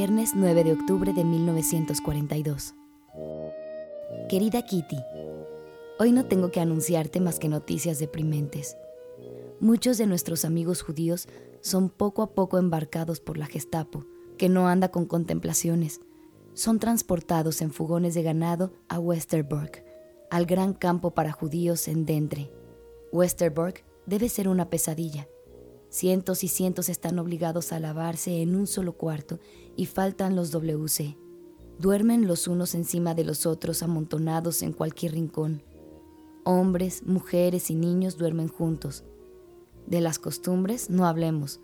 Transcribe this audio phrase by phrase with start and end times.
[0.00, 2.74] Viernes 9 de octubre de 1942.
[4.30, 4.96] Querida Kitty,
[5.98, 8.78] hoy no tengo que anunciarte más que noticias deprimentes.
[9.60, 11.28] Muchos de nuestros amigos judíos
[11.60, 14.06] son poco a poco embarcados por la Gestapo,
[14.38, 16.00] que no anda con contemplaciones.
[16.54, 19.84] Son transportados en fugones de ganado a Westerbork,
[20.30, 22.50] al gran campo para judíos en Dentre.
[23.12, 25.28] Westerbork debe ser una pesadilla.
[25.90, 29.40] Cientos y cientos están obligados a lavarse en un solo cuarto
[29.76, 31.16] y faltan los WC.
[31.80, 35.64] Duermen los unos encima de los otros amontonados en cualquier rincón.
[36.44, 39.02] Hombres, mujeres y niños duermen juntos.
[39.86, 41.58] De las costumbres no hablemos.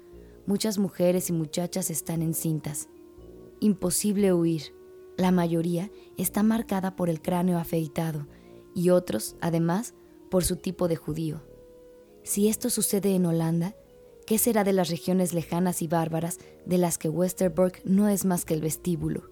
[0.45, 2.89] Muchas mujeres y muchachas están encintas.
[3.61, 4.75] Imposible huir.
[5.17, 8.27] La mayoría está marcada por el cráneo afeitado
[8.75, 9.95] y otros, además,
[10.31, 11.43] por su tipo de judío.
[12.25, 13.77] Si esto sucede en Holanda,
[14.27, 18.45] ¿Qué será de las regiones lejanas y bárbaras de las que Westerbork no es más
[18.45, 19.31] que el vestíbulo?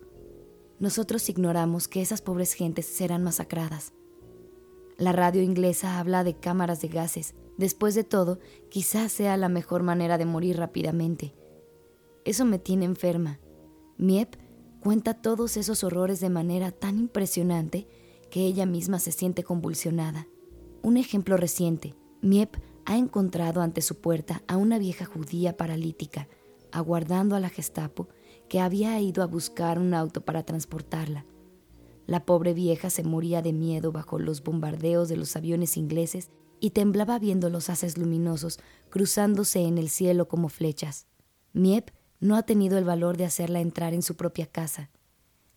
[0.79, 3.93] Nosotros ignoramos que esas pobres gentes serán masacradas.
[4.97, 7.35] La radio inglesa habla de cámaras de gases.
[7.59, 8.39] Después de todo,
[8.71, 11.35] quizás sea la mejor manera de morir rápidamente.
[12.25, 13.41] Eso me tiene enferma.
[13.99, 14.37] Miep
[14.81, 17.89] cuenta todos esos horrores de manera tan impresionante
[18.31, 20.29] que ella misma se siente convulsionada.
[20.83, 21.97] Un ejemplo reciente.
[22.21, 26.29] Miep ha encontrado ante su puerta a una vieja judía paralítica,
[26.73, 28.09] aguardando a la Gestapo,
[28.49, 31.25] que había ido a buscar un auto para transportarla.
[32.07, 36.71] La pobre vieja se moría de miedo bajo los bombardeos de los aviones ingleses y
[36.71, 38.59] temblaba viendo los haces luminosos
[38.91, 41.07] cruzándose en el cielo como flechas.
[41.53, 44.91] Miep no ha tenido el valor de hacerla entrar en su propia casa.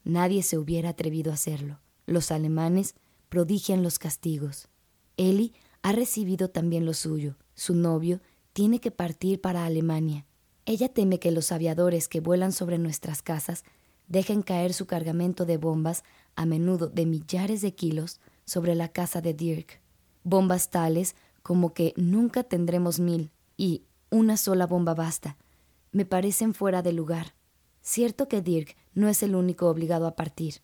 [0.03, 1.79] Nadie se hubiera atrevido a hacerlo.
[2.05, 2.95] Los alemanes
[3.29, 4.69] prodigian los castigos.
[5.17, 5.53] Eli
[5.87, 7.37] ha recibido también lo suyo.
[7.55, 8.19] Su novio
[8.51, 10.25] tiene que partir para Alemania.
[10.65, 13.63] Ella teme que los aviadores que vuelan sobre nuestras casas
[14.09, 16.03] dejen caer su cargamento de bombas,
[16.35, 19.79] a menudo de millares de kilos, sobre la casa de Dirk.
[20.25, 25.37] Bombas tales como que nunca tendremos mil y una sola bomba basta.
[25.93, 27.33] Me parecen fuera de lugar.
[27.81, 30.55] Cierto que Dirk no es el único obligado a partir.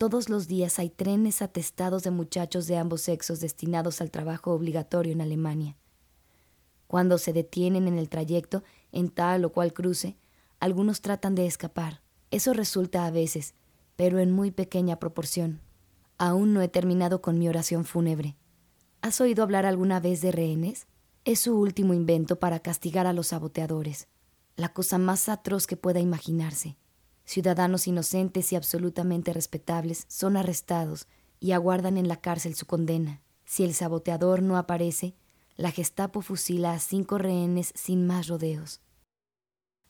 [0.00, 5.12] Todos los días hay trenes atestados de muchachos de ambos sexos destinados al trabajo obligatorio
[5.12, 5.76] en Alemania.
[6.86, 10.16] Cuando se detienen en el trayecto en tal o cual cruce,
[10.58, 12.00] algunos tratan de escapar.
[12.30, 13.52] Eso resulta a veces,
[13.96, 15.60] pero en muy pequeña proporción.
[16.16, 18.36] Aún no he terminado con mi oración fúnebre.
[19.02, 20.86] ¿Has oído hablar alguna vez de rehenes?
[21.26, 24.08] Es su último invento para castigar a los saboteadores,
[24.56, 26.78] la cosa más atroz que pueda imaginarse.
[27.30, 31.06] Ciudadanos inocentes y absolutamente respetables son arrestados
[31.38, 33.22] y aguardan en la cárcel su condena.
[33.44, 35.14] Si el saboteador no aparece,
[35.54, 38.80] la Gestapo fusila a cinco rehenes sin más rodeos.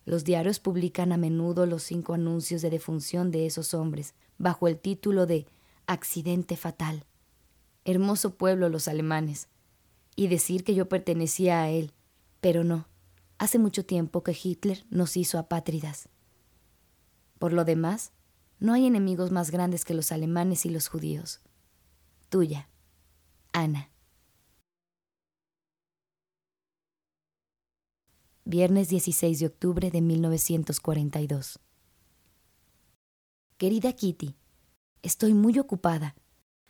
[0.05, 4.79] Los diarios publican a menudo los cinco anuncios de defunción de esos hombres, bajo el
[4.79, 5.47] título de
[5.87, 7.07] Accidente Fatal.
[7.87, 9.49] Hermoso pueblo los alemanes.
[10.15, 11.95] Y decir que yo pertenecía a él,
[12.43, 12.87] pero no.
[13.39, 16.11] Hace mucho tiempo que Hitler nos hizo apátridas.
[17.41, 18.13] Por lo demás,
[18.59, 21.41] no hay enemigos más grandes que los alemanes y los judíos.
[22.29, 22.69] Tuya,
[23.55, 23.91] Ana.
[28.45, 31.61] Viernes 16 de octubre de 1942.
[33.57, 34.37] Querida Kitty,
[35.01, 36.17] estoy muy ocupada.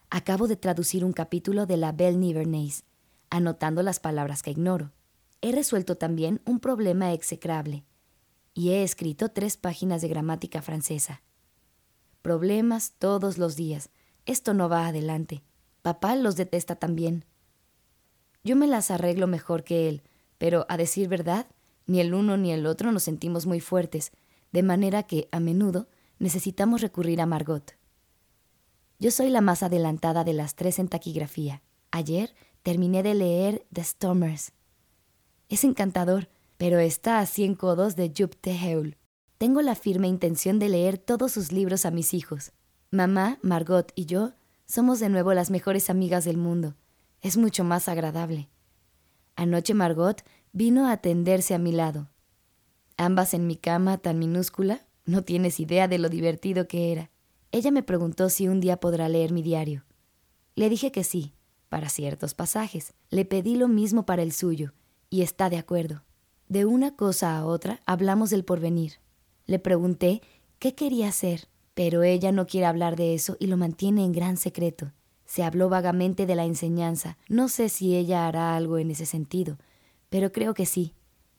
[0.08, 2.84] Acabo de traducir un capítulo de la Belle Nivernais,
[3.28, 4.92] anotando las palabras que ignoro.
[5.40, 7.84] He resuelto también un problema execrable
[8.54, 11.22] y he escrito tres páginas de gramática francesa.
[12.22, 13.90] Problemas todos los días.
[14.26, 15.42] Esto no va adelante.
[15.82, 17.24] Papá los detesta también.
[18.44, 20.02] Yo me las arreglo mejor que él,
[20.38, 21.46] pero a decir verdad,
[21.86, 24.12] ni el uno ni el otro nos sentimos muy fuertes,
[24.52, 25.88] de manera que, a menudo,
[26.18, 27.76] necesitamos recurrir a Margot.
[28.98, 31.62] Yo soy la más adelantada de las tres en taquigrafía.
[31.90, 34.52] Ayer terminé de leer The Stormers.
[35.48, 36.28] Es encantador
[36.60, 38.98] pero está a cien codos de Jup Teheul.
[39.38, 42.52] Tengo la firme intención de leer todos sus libros a mis hijos.
[42.90, 44.34] Mamá, Margot y yo
[44.66, 46.74] somos de nuevo las mejores amigas del mundo.
[47.22, 48.50] Es mucho más agradable.
[49.36, 50.22] Anoche Margot
[50.52, 52.10] vino a tenderse a mi lado.
[52.98, 57.10] Ambas en mi cama tan minúscula, no tienes idea de lo divertido que era.
[57.52, 59.86] Ella me preguntó si un día podrá leer mi diario.
[60.56, 61.32] Le dije que sí,
[61.70, 62.92] para ciertos pasajes.
[63.08, 64.74] Le pedí lo mismo para el suyo,
[65.08, 66.02] y está de acuerdo.
[66.50, 68.94] De una cosa a otra hablamos del porvenir.
[69.46, 70.20] Le pregunté
[70.58, 74.36] qué quería hacer, pero ella no quiere hablar de eso y lo mantiene en gran
[74.36, 74.90] secreto.
[75.26, 77.18] Se habló vagamente de la enseñanza.
[77.28, 79.58] No sé si ella hará algo en ese sentido,
[80.08, 80.92] pero creo que sí.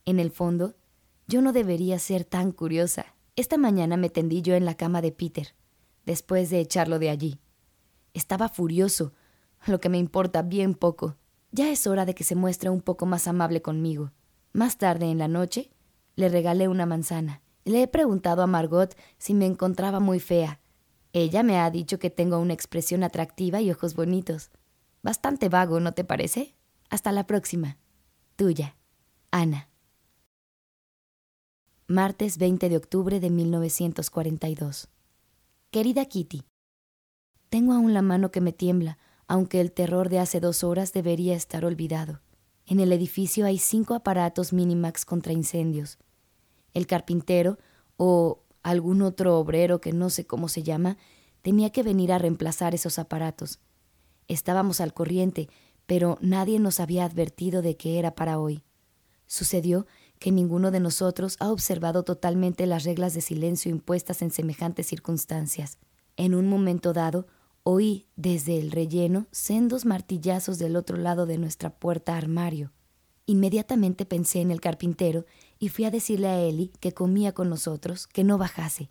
[0.05, 0.75] En el fondo,
[1.27, 3.05] yo no debería ser tan curiosa.
[3.35, 5.55] Esta mañana me tendí yo en la cama de Peter,
[6.05, 7.37] después de echarlo de allí.
[8.13, 9.11] Estaba furioso,
[9.67, 11.17] lo que me importa bien poco.
[11.51, 14.13] Ya es hora de que se muestre un poco más amable conmigo.
[14.53, 15.69] Más tarde en la noche,
[16.15, 17.41] le regalé una manzana.
[17.63, 20.59] Le he preguntado a Margot si me encontraba muy fea.
[21.13, 24.49] Ella me ha dicho que tengo una expresión atractiva y ojos bonitos.
[25.03, 26.55] Bastante vago, ¿no te parece?
[26.89, 27.77] Hasta la próxima.
[28.35, 28.75] Tuya,
[29.29, 29.69] Ana.
[31.87, 34.89] Martes 20 de octubre de 1942.
[35.71, 36.43] Querida Kitty,
[37.49, 38.97] tengo aún la mano que me tiembla,
[39.27, 42.21] aunque el terror de hace dos horas debería estar olvidado.
[42.71, 45.97] En el edificio hay cinco aparatos Minimax contra incendios.
[46.73, 47.57] El carpintero,
[47.97, 50.97] o algún otro obrero que no sé cómo se llama,
[51.41, 53.59] tenía que venir a reemplazar esos aparatos.
[54.29, 55.49] Estábamos al corriente,
[55.85, 58.63] pero nadie nos había advertido de que era para hoy.
[59.27, 59.85] Sucedió
[60.17, 65.77] que ninguno de nosotros ha observado totalmente las reglas de silencio impuestas en semejantes circunstancias.
[66.15, 67.27] En un momento dado,
[67.63, 72.71] oí desde el relleno sendos martillazos del otro lado de nuestra puerta armario.
[73.25, 75.25] Inmediatamente pensé en el carpintero
[75.59, 78.89] y fui a decirle a Eli, que comía con nosotros, que no bajase.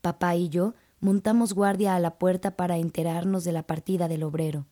[0.00, 4.66] Papá y yo montamos guardia a la puerta para enterarnos de la partida del obrero.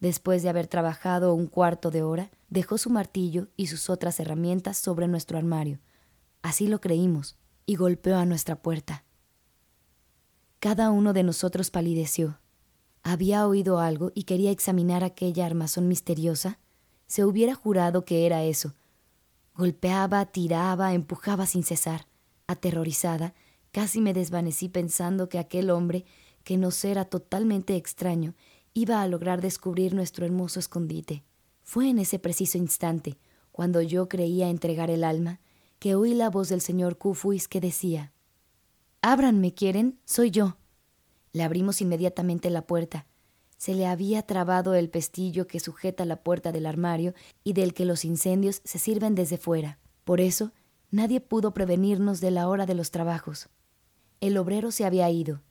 [0.00, 4.76] Después de haber trabajado un cuarto de hora, dejó su martillo y sus otras herramientas
[4.76, 5.80] sobre nuestro armario.
[6.42, 7.36] Así lo creímos,
[7.66, 9.04] y golpeó a nuestra puerta.
[10.62, 12.38] Cada uno de nosotros palideció.
[13.02, 16.60] Había oído algo y quería examinar aquella armazón misteriosa.
[17.08, 18.72] Se hubiera jurado que era eso,
[19.56, 22.06] Golpeaba, tiraba, empujaba sin cesar.
[22.46, 23.34] Aterrorizada,
[23.72, 26.04] casi me desvanecí pensando que aquel hombre,
[26.44, 28.36] que nos era totalmente extraño,
[28.72, 31.24] iba a lograr descubrir nuestro hermoso escondite.
[31.64, 33.18] Fue en ese preciso instante,
[33.50, 35.40] cuando yo creía entregar el alma,
[35.80, 38.11] que oí la voz del señor Kufuis que decía
[39.04, 39.98] Ábranme, ¿quieren?
[40.04, 40.58] Soy yo.
[41.32, 43.06] Le abrimos inmediatamente la puerta.
[43.56, 47.12] Se le había trabado el pestillo que sujeta la puerta del armario
[47.42, 49.80] y del que los incendios se sirven desde fuera.
[50.04, 50.52] Por eso,
[50.92, 53.48] nadie pudo prevenirnos de la hora de los trabajos.
[54.20, 55.42] El obrero se había ido,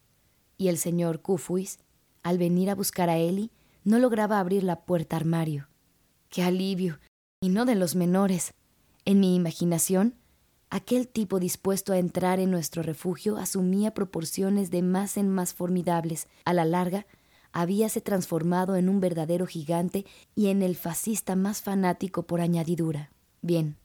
[0.57, 1.79] y el señor Kufuis,
[2.23, 3.51] al venir a buscar a Eli,
[3.83, 5.67] no lograba abrir la puerta armario.
[6.29, 6.99] ¡Qué alivio!
[7.41, 8.53] Y no de los menores.
[9.03, 10.15] En mi imaginación,
[10.71, 16.27] aquel tipo dispuesto a entrar en nuestro refugio asumía proporciones de más en más formidables.
[16.45, 17.05] A la larga,
[17.51, 23.11] habíase transformado en un verdadero gigante y en el fascista más fanático por añadidura.
[23.41, 23.75] Bien,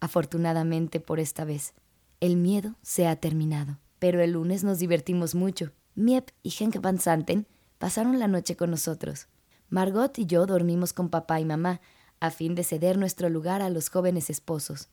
[0.00, 1.74] afortunadamente por esta vez,
[2.20, 3.78] el miedo se ha terminado.
[4.00, 5.70] Pero el lunes nos divertimos mucho.
[5.94, 7.46] Miep y Henk Van Santen
[7.78, 9.28] pasaron la noche con nosotros.
[9.68, 11.80] Margot y yo dormimos con papá y mamá,
[12.18, 14.88] a fin de ceder nuestro lugar a los jóvenes esposos.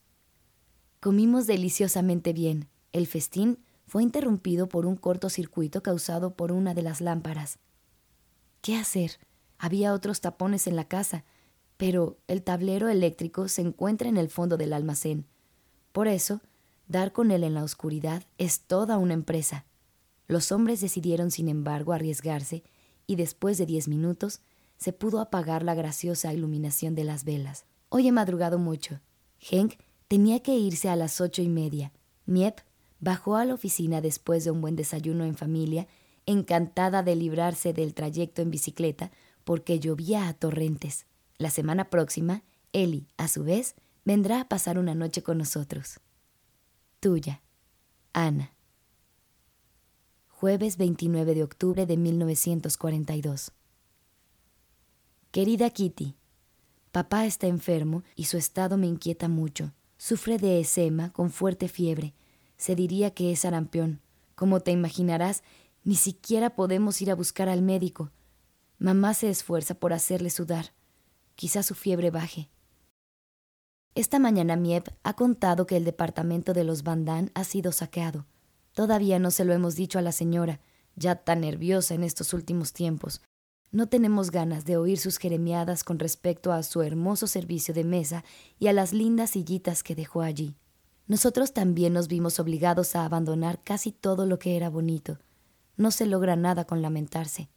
[1.00, 2.68] Comimos deliciosamente bien.
[2.92, 7.58] El festín fue interrumpido por un cortocircuito causado por una de las lámparas.
[8.62, 9.12] ¿Qué hacer?
[9.58, 11.24] Había otros tapones en la casa,
[11.78, 15.26] pero el tablero eléctrico se encuentra en el fondo del almacén.
[15.94, 16.42] Por eso,
[16.90, 19.66] dar con él en la oscuridad es toda una empresa.
[20.28, 22.64] Los hombres decidieron, sin embargo, arriesgarse,
[23.08, 24.42] y después de diez minutos
[24.78, 27.66] se pudo apagar la graciosa iluminación de las velas.
[27.88, 29.00] Hoy he madrugado mucho.
[29.40, 29.76] Henk
[30.10, 31.94] tenía que irse a las ocho y media.
[32.26, 32.60] Miep
[33.00, 35.88] bajó a la oficina después de un buen desayuno en familia
[36.26, 39.12] encantada de librarse del trayecto en bicicleta
[39.44, 41.06] porque llovía a torrentes.
[41.38, 46.00] La semana próxima, Eli, a su vez, vendrá a pasar una noche con nosotros.
[47.00, 47.42] Tuya,
[48.12, 48.54] Ana.
[50.28, 53.52] Jueves 29 de octubre de 1942.
[55.32, 56.16] Querida Kitty,
[56.92, 59.72] papá está enfermo y su estado me inquieta mucho.
[60.02, 62.14] Sufre de esema con fuerte fiebre.
[62.56, 64.00] Se diría que es sarampión.
[64.34, 65.44] Como te imaginarás,
[65.84, 68.10] ni siquiera podemos ir a buscar al médico.
[68.78, 70.72] Mamá se esfuerza por hacerle sudar.
[71.36, 72.50] Quizá su fiebre baje.
[73.94, 78.26] Esta mañana Miep ha contado que el departamento de los Van ha sido saqueado.
[78.72, 80.62] Todavía no se lo hemos dicho a la señora,
[80.96, 83.22] ya tan nerviosa en estos últimos tiempos.
[83.72, 88.24] No tenemos ganas de oír sus jeremiadas con respecto a su hermoso servicio de mesa
[88.58, 90.56] y a las lindas sillitas que dejó allí.
[91.08, 95.20] Nosotros también nos vimos obligados a abandonar casi todo lo que era bonito
[95.80, 97.50] no se logra nada con lamentarse.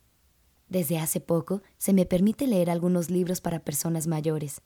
[0.68, 4.62] Desde hace poco se me permite leer algunos libros para personas mayores.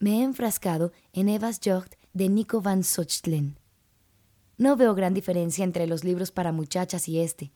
[0.00, 3.58] Me he enfrascado en Eva's Jocht de Nico van Sochtlen.
[4.58, 7.52] No veo gran diferencia entre los libros para muchachas y este.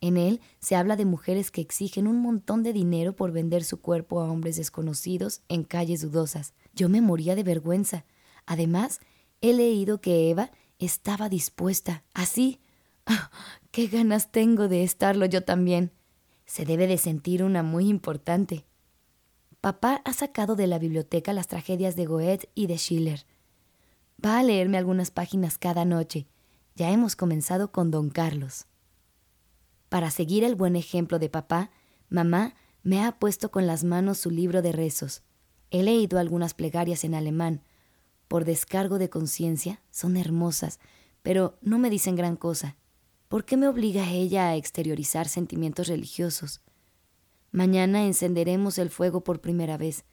[0.00, 3.80] En él se habla de mujeres que exigen un montón de dinero por vender su
[3.80, 6.54] cuerpo a hombres desconocidos en calles dudosas.
[6.74, 8.04] Yo me moría de vergüenza.
[8.44, 9.00] Además,
[9.40, 12.04] he leído que Eva estaba dispuesta.
[12.12, 12.60] Así.
[13.06, 13.30] ¡Ah!
[13.70, 15.92] ¡Qué ganas tengo de estarlo yo también!
[16.44, 18.64] Se debe de sentir una muy importante.
[19.60, 23.26] Papá ha sacado de la biblioteca las tragedias de Goethe y de Schiller.
[24.24, 26.28] Va a leerme algunas páginas cada noche.
[26.76, 28.66] Ya hemos comenzado con Don Carlos.
[29.96, 31.70] Para seguir el buen ejemplo de papá,
[32.10, 35.22] mamá me ha puesto con las manos su libro de rezos.
[35.70, 37.62] He leído algunas plegarias en alemán.
[38.28, 40.80] Por descargo de conciencia, son hermosas,
[41.22, 42.76] pero no me dicen gran cosa.
[43.28, 46.60] ¿Por qué me obliga ella a exteriorizar sentimientos religiosos?
[47.50, 50.04] Mañana encenderemos el fuego por primera vez.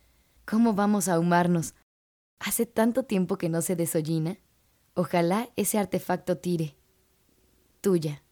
[0.46, 1.76] ¿Cómo vamos a ahumarnos?
[2.40, 4.40] Hace tanto tiempo que no se desollina.
[4.94, 6.78] Ojalá ese artefacto tire.
[7.82, 8.24] Tuya.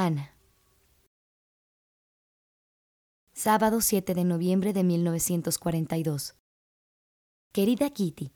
[0.00, 0.32] Ana.
[3.32, 6.36] Sábado 7 de noviembre de 1942.
[7.50, 8.30] Querida Kitty,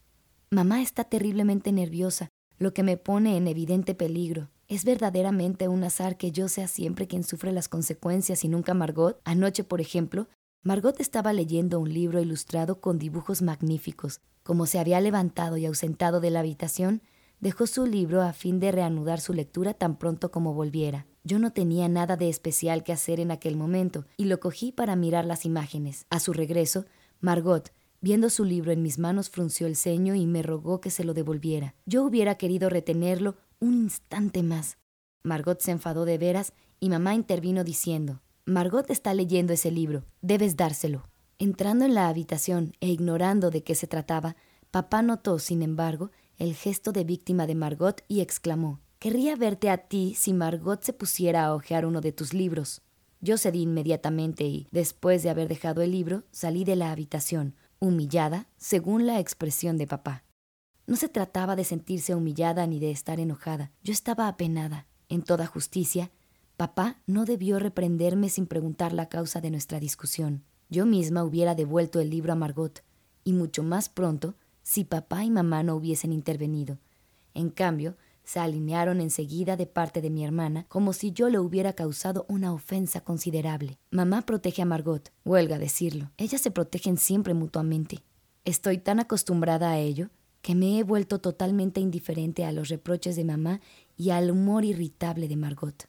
[0.50, 4.50] mamá está terriblemente nerviosa, lo que me pone en evidente peligro.
[4.66, 9.20] ¿Es verdaderamente un azar que yo sea siempre quien sufre las consecuencias y nunca Margot?
[9.24, 10.26] Anoche, por ejemplo,
[10.64, 14.20] Margot estaba leyendo un libro ilustrado con dibujos magníficos.
[14.42, 17.02] Como se había levantado y ausentado de la habitación,
[17.38, 21.06] dejó su libro a fin de reanudar su lectura tan pronto como volviera.
[21.24, 24.96] Yo no tenía nada de especial que hacer en aquel momento y lo cogí para
[24.96, 26.06] mirar las imágenes.
[26.10, 26.84] A su regreso,
[27.20, 31.04] Margot, viendo su libro en mis manos, frunció el ceño y me rogó que se
[31.04, 31.74] lo devolviera.
[31.86, 34.78] Yo hubiera querido retenerlo un instante más.
[35.22, 40.56] Margot se enfadó de veras y mamá intervino diciendo, Margot está leyendo ese libro, debes
[40.56, 41.08] dárselo.
[41.38, 44.34] Entrando en la habitación e ignorando de qué se trataba,
[44.72, 49.78] papá notó, sin embargo, el gesto de víctima de Margot y exclamó, Querría verte a
[49.78, 52.82] ti si Margot se pusiera a hojear uno de tus libros.
[53.20, 58.46] Yo cedí inmediatamente y, después de haber dejado el libro, salí de la habitación, humillada,
[58.58, 60.22] según la expresión de papá.
[60.86, 63.72] No se trataba de sentirse humillada ni de estar enojada.
[63.82, 64.86] Yo estaba apenada.
[65.08, 66.12] En toda justicia,
[66.56, 70.44] papá no debió reprenderme sin preguntar la causa de nuestra discusión.
[70.70, 72.84] Yo misma hubiera devuelto el libro a Margot,
[73.24, 76.78] y mucho más pronto si papá y mamá no hubiesen intervenido.
[77.34, 81.72] En cambio, se alinearon enseguida de parte de mi hermana como si yo le hubiera
[81.72, 83.78] causado una ofensa considerable.
[83.90, 86.10] Mamá protege a Margot, huelga decirlo.
[86.16, 88.02] Ellas se protegen siempre mutuamente.
[88.44, 90.10] Estoy tan acostumbrada a ello
[90.40, 93.60] que me he vuelto totalmente indiferente a los reproches de mamá
[93.96, 95.88] y al humor irritable de Margot.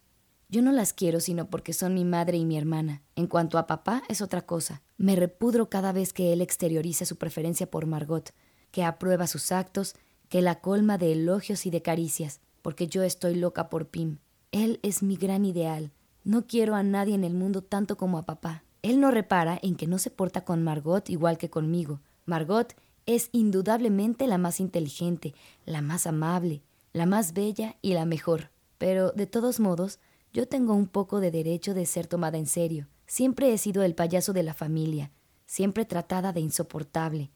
[0.50, 3.02] Yo no las quiero sino porque son mi madre y mi hermana.
[3.16, 4.84] En cuanto a papá, es otra cosa.
[4.98, 8.30] Me repudro cada vez que él exterioriza su preferencia por Margot,
[8.70, 9.96] que aprueba sus actos,
[10.34, 14.18] que la colma de elogios y de caricias, porque yo estoy loca por Pim.
[14.52, 15.92] Él es mi gran ideal.
[16.24, 18.64] No quiero a nadie en el mundo tanto como a papá.
[18.82, 22.02] Él no repara en que no se porta con Margot igual que conmigo.
[22.26, 22.74] Margot
[23.06, 25.36] es indudablemente la más inteligente,
[25.68, 26.64] la más amable,
[26.94, 28.50] la más bella y la mejor.
[28.80, 30.00] Pero, de todos modos,
[30.34, 32.88] yo tengo un poco de derecho de ser tomada en serio.
[33.06, 35.12] Siempre he sido el payaso de la familia,
[35.46, 37.30] siempre tratada de insoportable,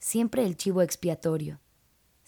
[0.00, 1.60] siempre el chivo expiatorio.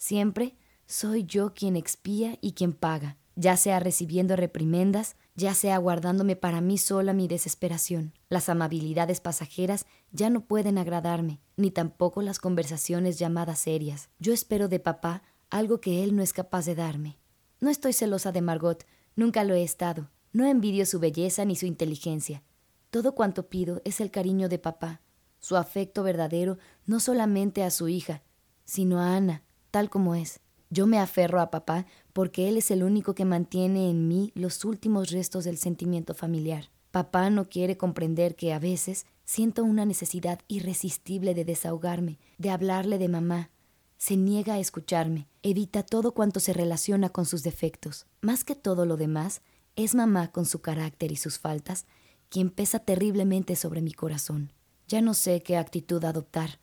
[0.05, 6.35] Siempre soy yo quien expía y quien paga, ya sea recibiendo reprimendas, ya sea guardándome
[6.35, 8.11] para mí sola mi desesperación.
[8.27, 14.09] Las amabilidades pasajeras ya no pueden agradarme, ni tampoco las conversaciones llamadas serias.
[14.19, 17.17] Yo espero de papá algo que él no es capaz de darme.
[17.61, 20.09] No estoy celosa de Margot, nunca lo he estado.
[20.33, 22.43] No envidio su belleza ni su inteligencia.
[22.89, 24.99] Todo cuanto pido es el cariño de papá,
[25.39, 28.21] su afecto verdadero no solamente a su hija,
[28.65, 29.43] sino a Ana,
[29.73, 30.39] tal como es.
[30.69, 34.65] Yo me aferro a papá porque él es el único que mantiene en mí los
[34.65, 36.69] últimos restos del sentimiento familiar.
[36.91, 42.99] Papá no quiere comprender que a veces siento una necesidad irresistible de desahogarme, de hablarle
[42.99, 43.49] de mamá.
[43.97, 48.05] Se niega a escucharme, evita todo cuanto se relaciona con sus defectos.
[48.21, 49.41] Más que todo lo demás,
[49.75, 51.87] es mamá con su carácter y sus faltas
[52.29, 54.53] quien pesa terriblemente sobre mi corazón.
[54.87, 56.59] Ya no sé qué actitud adoptar.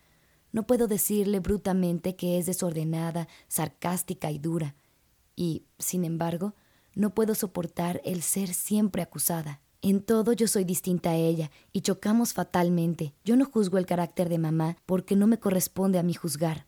[0.52, 4.74] No puedo decirle brutamente que es desordenada, sarcástica y dura.
[5.36, 6.54] Y, sin embargo,
[6.94, 9.60] no puedo soportar el ser siempre acusada.
[9.82, 13.14] En todo yo soy distinta a ella y chocamos fatalmente.
[13.24, 16.66] Yo no juzgo el carácter de mamá porque no me corresponde a mí juzgar,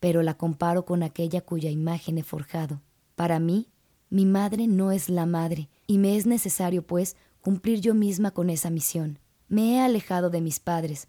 [0.00, 2.80] pero la comparo con aquella cuya imagen he forjado.
[3.16, 3.68] Para mí,
[4.08, 8.48] mi madre no es la madre, y me es necesario, pues, cumplir yo misma con
[8.48, 9.18] esa misión.
[9.48, 11.08] Me he alejado de mis padres,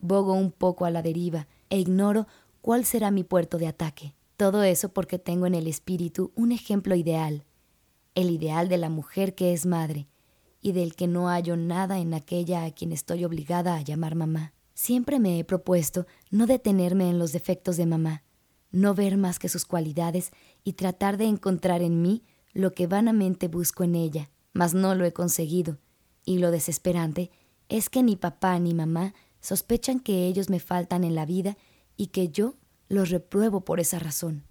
[0.00, 2.26] bogo un poco a la deriva e ignoro
[2.60, 4.14] cuál será mi puerto de ataque.
[4.36, 7.44] Todo eso porque tengo en el espíritu un ejemplo ideal,
[8.14, 10.06] el ideal de la mujer que es madre
[10.60, 14.52] y del que no hallo nada en aquella a quien estoy obligada a llamar mamá.
[14.74, 18.22] Siempre me he propuesto no detenerme en los defectos de mamá,
[18.70, 20.30] no ver más que sus cualidades
[20.62, 25.04] y tratar de encontrar en mí lo que vanamente busco en ella, mas no lo
[25.04, 25.78] he conseguido,
[26.24, 27.30] y lo desesperante
[27.68, 31.56] es que ni papá ni mamá sospechan que ellos me faltan en la vida
[31.96, 32.54] y que yo
[32.88, 34.44] los repruebo por esa razón.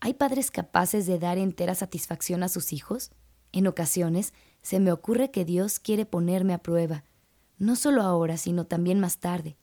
[0.00, 3.12] ¿Hay padres capaces de dar entera satisfacción a sus hijos?
[3.52, 4.32] En ocasiones
[4.62, 7.04] se me ocurre que Dios quiere ponerme a prueba,
[7.58, 9.56] no solo ahora, sino también más tarde.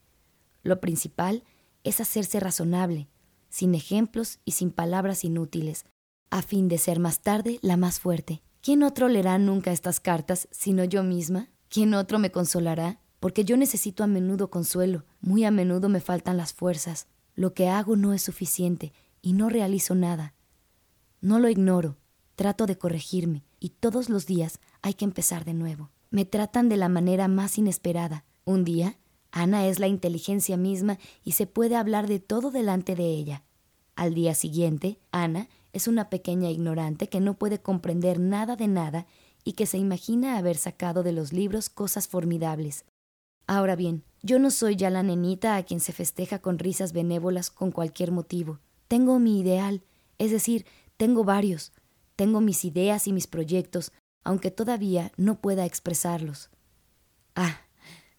[0.64, 1.44] Lo principal
[1.84, 3.10] es hacerse razonable,
[3.50, 5.86] sin ejemplos y sin palabras inútiles,
[6.30, 8.42] a fin de ser más tarde la más fuerte.
[8.62, 11.50] ¿Quién otro leerá nunca estas cartas sino yo misma?
[11.70, 13.00] ¿Quién otro me consolará?
[13.20, 17.08] Porque yo necesito a menudo consuelo, muy a menudo me faltan las fuerzas.
[17.36, 20.34] Lo que hago no es suficiente y no realizo nada.
[21.22, 21.98] No lo ignoro,
[22.36, 25.90] trato de corregirme y todos los días hay que empezar de nuevo.
[26.12, 28.26] Me tratan de la manera más inesperada.
[28.46, 28.98] Un día
[29.32, 33.44] Ana es la inteligencia misma y se puede hablar de todo delante de ella.
[33.96, 39.06] Al día siguiente, Ana es una pequeña ignorante que no puede comprender nada de nada
[39.44, 42.86] y que se imagina haber sacado de los libros cosas formidables.
[43.50, 47.50] Ahora bien, yo no soy ya la nenita a quien se festeja con risas benévolas
[47.50, 48.60] con cualquier motivo.
[48.88, 49.82] Tengo mi ideal,
[50.20, 51.72] es decir, tengo varios.
[52.16, 53.92] Tengo mis ideas y mis proyectos,
[54.24, 56.52] aunque todavía no pueda expresarlos.
[57.34, 57.62] Ah,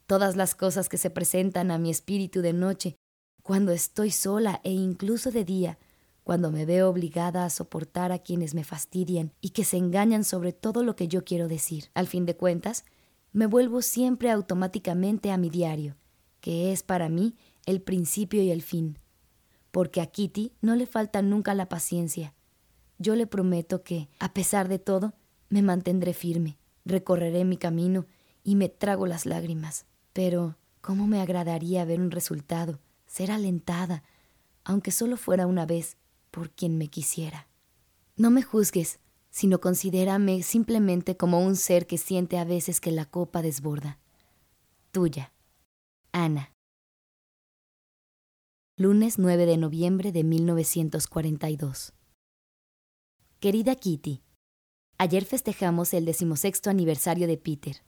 [0.09, 2.97] todas las cosas que se presentan a mi espíritu de noche,
[3.45, 5.79] cuando estoy sola e incluso de día,
[6.25, 10.53] cuando me veo obligada a soportar a quienes me fastidian y que se engañan sobre
[10.53, 11.85] todo lo que yo quiero decir.
[11.95, 12.85] Al fin de cuentas,
[13.33, 15.97] me vuelvo siempre automáticamente a mi diario,
[16.41, 18.99] que es para mí el principio y el fin,
[19.71, 22.35] porque a Kitty no le falta nunca la paciencia.
[22.99, 25.15] Yo le prometo que, a pesar de todo,
[25.49, 28.07] me mantendré firme, recorreré mi camino
[28.43, 29.87] y me trago las lágrimas.
[30.13, 34.03] Pero, ¿cómo me agradaría ver un resultado, ser alentada,
[34.65, 35.97] aunque solo fuera una vez,
[36.31, 37.47] por quien me quisiera?
[38.17, 38.99] No me juzgues,
[39.41, 43.99] sino considérame simplemente como un ser que siente a veces que la copa desborda.
[44.91, 45.33] Tuya,
[46.13, 46.53] Ana.
[48.77, 51.95] Lunes 9 de noviembre de 1942.
[53.39, 54.21] Querida Kitty,
[54.99, 57.83] ayer festejamos el decimosexto aniversario de Peter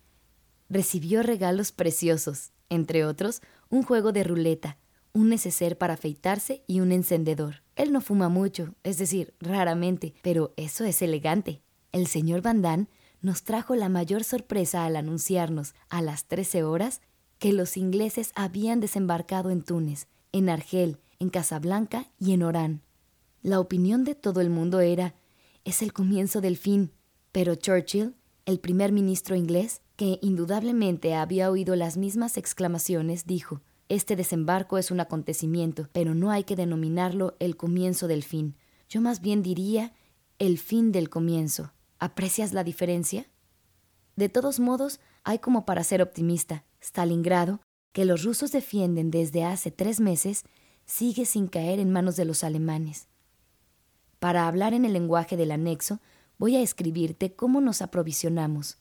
[0.71, 4.79] recibió regalos preciosos, entre otros, un juego de ruleta,
[5.12, 7.62] un neceser para afeitarse y un encendedor.
[7.77, 11.62] Él no fuma mucho, es decir, raramente, pero eso es elegante.
[11.92, 12.88] El señor Van Damme
[13.20, 17.01] nos trajo la mayor sorpresa al anunciarnos, a las 13 horas,
[17.38, 22.83] que los ingleses habían desembarcado en Túnez, en Argel, en Casablanca y en Orán.
[23.42, 25.14] La opinión de todo el mundo era,
[25.64, 26.92] es el comienzo del fin,
[27.33, 28.14] pero Churchill,
[28.46, 33.61] el primer ministro inglés, que indudablemente había oído las mismas exclamaciones, dijo
[33.93, 38.57] Este desembarco es un acontecimiento, pero no hay que denominarlo el comienzo del fin.
[38.89, 39.93] Yo más bien diría
[40.39, 41.75] el fin del comienzo.
[41.99, 43.29] ¿Aprecias la diferencia?
[44.17, 46.65] De todos modos, hay como para ser optimista.
[46.81, 47.61] Stalingrado,
[47.93, 50.45] que los rusos defienden desde hace tres meses,
[50.87, 53.09] sigue sin caer en manos de los alemanes.
[54.21, 56.01] Para hablar en el lenguaje del anexo,
[56.39, 58.79] voy a escribirte cómo nos aprovisionamos.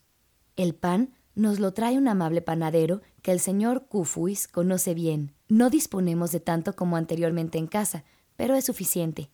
[0.56, 5.34] El pan nos lo trae un amable panadero que el señor Kufuis conoce bien.
[5.48, 8.04] No disponemos de tanto como anteriormente en casa,
[8.36, 9.30] pero es suficiente.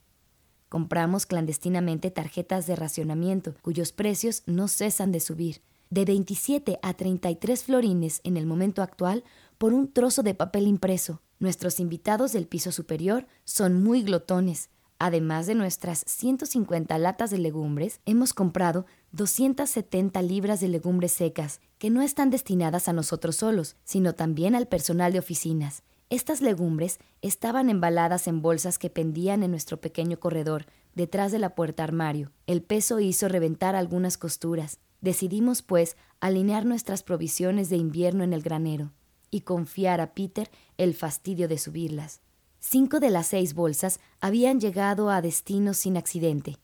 [0.68, 7.64] Compramos clandestinamente tarjetas de racionamiento, cuyos precios no cesan de subir, de 27 a 33
[7.64, 9.24] florines en el momento actual
[9.56, 11.22] por un trozo de papel impreso.
[11.38, 14.70] Nuestros invitados del piso superior son muy glotones.
[15.00, 21.90] Además de nuestras 150 latas de legumbres, hemos comprado 270 libras de legumbres secas, que
[21.90, 25.84] no están destinadas a nosotros solos, sino también al personal de oficinas.
[26.10, 31.54] Estas legumbres estaban embaladas en bolsas que pendían en nuestro pequeño corredor, detrás de la
[31.54, 32.32] puerta armario.
[32.48, 34.80] El peso hizo reventar algunas costuras.
[35.00, 38.92] Decidimos, pues, alinear nuestras provisiones de invierno en el granero
[39.30, 42.20] y confiar a Peter el fastidio de subirlas.
[42.60, 46.56] Cinco de las seis bolsas habían llegado a destino sin accidente.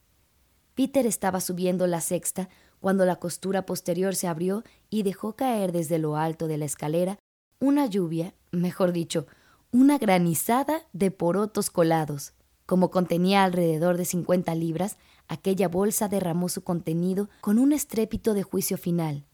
[0.74, 2.48] Peter estaba subiendo la sexta
[2.80, 7.18] cuando la costura posterior se abrió y dejó caer desde lo alto de la escalera
[7.60, 9.26] una lluvia, mejor dicho,
[9.70, 12.34] una granizada de porotos colados.
[12.66, 14.96] Como contenía alrededor de cincuenta libras,
[15.28, 19.24] aquella bolsa derramó su contenido con un estrépito de juicio final.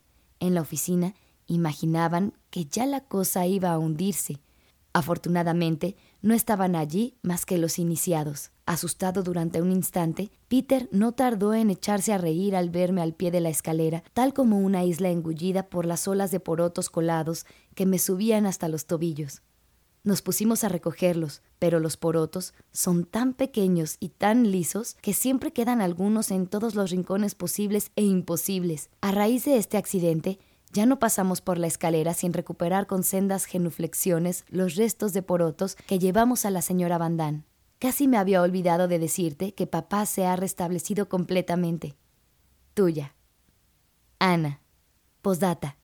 [0.40, 1.14] En la oficina
[1.46, 4.40] imaginaban que ya la cosa iba a hundirse.
[4.92, 8.50] Afortunadamente, no estaban allí más que los iniciados.
[8.66, 13.30] Asustado durante un instante, Peter no tardó en echarse a reír al verme al pie
[13.30, 17.86] de la escalera, tal como una isla engullida por las olas de porotos colados que
[17.86, 19.42] me subían hasta los tobillos.
[20.02, 25.52] Nos pusimos a recogerlos, pero los porotos son tan pequeños y tan lisos que siempre
[25.52, 28.88] quedan algunos en todos los rincones posibles e imposibles.
[29.02, 30.38] A raíz de este accidente,
[30.72, 35.76] ya no pasamos por la escalera sin recuperar con sendas genuflexiones los restos de porotos
[35.86, 37.44] que llevamos a la señora Bandán.
[37.78, 41.96] Casi me había olvidado de decirte que papá se ha restablecido completamente.
[42.74, 43.14] Tuya.
[44.18, 44.60] Ana.
[45.22, 45.78] Postdata.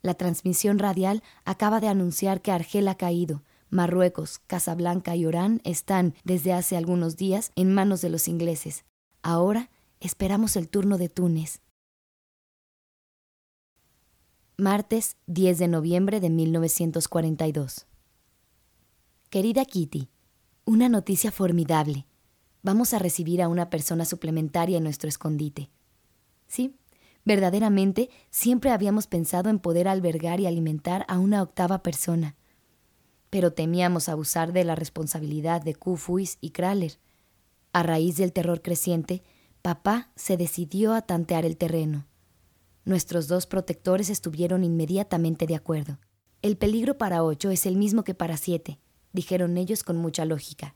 [0.00, 3.42] La transmisión radial acaba de anunciar que Argel ha caído.
[3.68, 8.84] Marruecos, Casablanca y Orán están, desde hace algunos días, en manos de los ingleses.
[9.22, 11.63] Ahora esperamos el turno de Túnez.
[14.56, 17.86] Martes 10 de noviembre de 1942.
[19.28, 20.08] Querida Kitty,
[20.64, 22.06] una noticia formidable.
[22.62, 25.70] Vamos a recibir a una persona suplementaria en nuestro escondite.
[26.46, 26.76] Sí,
[27.24, 32.36] verdaderamente siempre habíamos pensado en poder albergar y alimentar a una octava persona.
[33.30, 37.00] Pero temíamos abusar de la responsabilidad de Kufuis y Kraler.
[37.72, 39.24] A raíz del terror creciente,
[39.62, 42.06] papá se decidió a tantear el terreno.
[42.84, 45.98] Nuestros dos protectores estuvieron inmediatamente de acuerdo.
[46.42, 48.78] El peligro para ocho es el mismo que para siete
[49.14, 50.74] dijeron ellos con mucha lógica.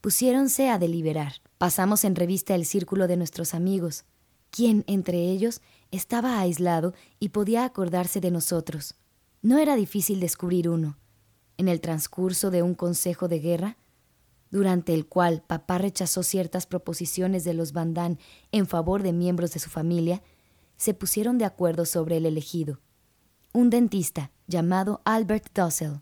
[0.00, 1.34] Pusiéronse a deliberar.
[1.58, 4.04] Pasamos en revista el círculo de nuestros amigos.
[4.50, 8.94] ¿Quién entre ellos estaba aislado y podía acordarse de nosotros?
[9.42, 10.96] No era difícil descubrir uno.
[11.58, 13.76] En el transcurso de un consejo de guerra,
[14.50, 18.18] durante el cual papá rechazó ciertas proposiciones de los Bandán
[18.52, 20.22] en favor de miembros de su familia,
[20.76, 22.80] se pusieron de acuerdo sobre el elegido.
[23.52, 26.00] Un dentista llamado Albert Dussel,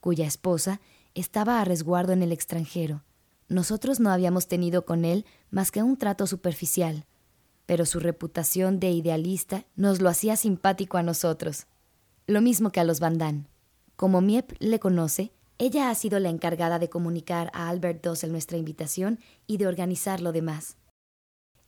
[0.00, 0.80] cuya esposa
[1.14, 3.02] estaba a resguardo en el extranjero.
[3.48, 7.06] Nosotros no habíamos tenido con él más que un trato superficial,
[7.66, 11.66] pero su reputación de idealista nos lo hacía simpático a nosotros,
[12.26, 13.48] lo mismo que a los Bandán.
[13.96, 18.58] Como Miep le conoce, ella ha sido la encargada de comunicar a Albert Dossel nuestra
[18.58, 20.76] invitación y de organizar lo demás.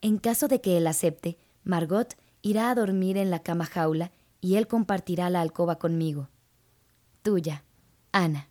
[0.00, 4.57] En caso de que él acepte, Margot irá a dormir en la cama jaula y
[4.57, 6.28] él compartirá la alcoba conmigo.
[7.22, 7.64] Tuya,
[8.12, 8.50] Ana.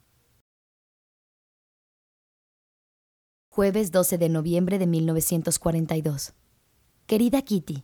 [3.50, 6.34] Jueves 12 de noviembre de 1942.
[7.06, 7.84] Querida Kitty,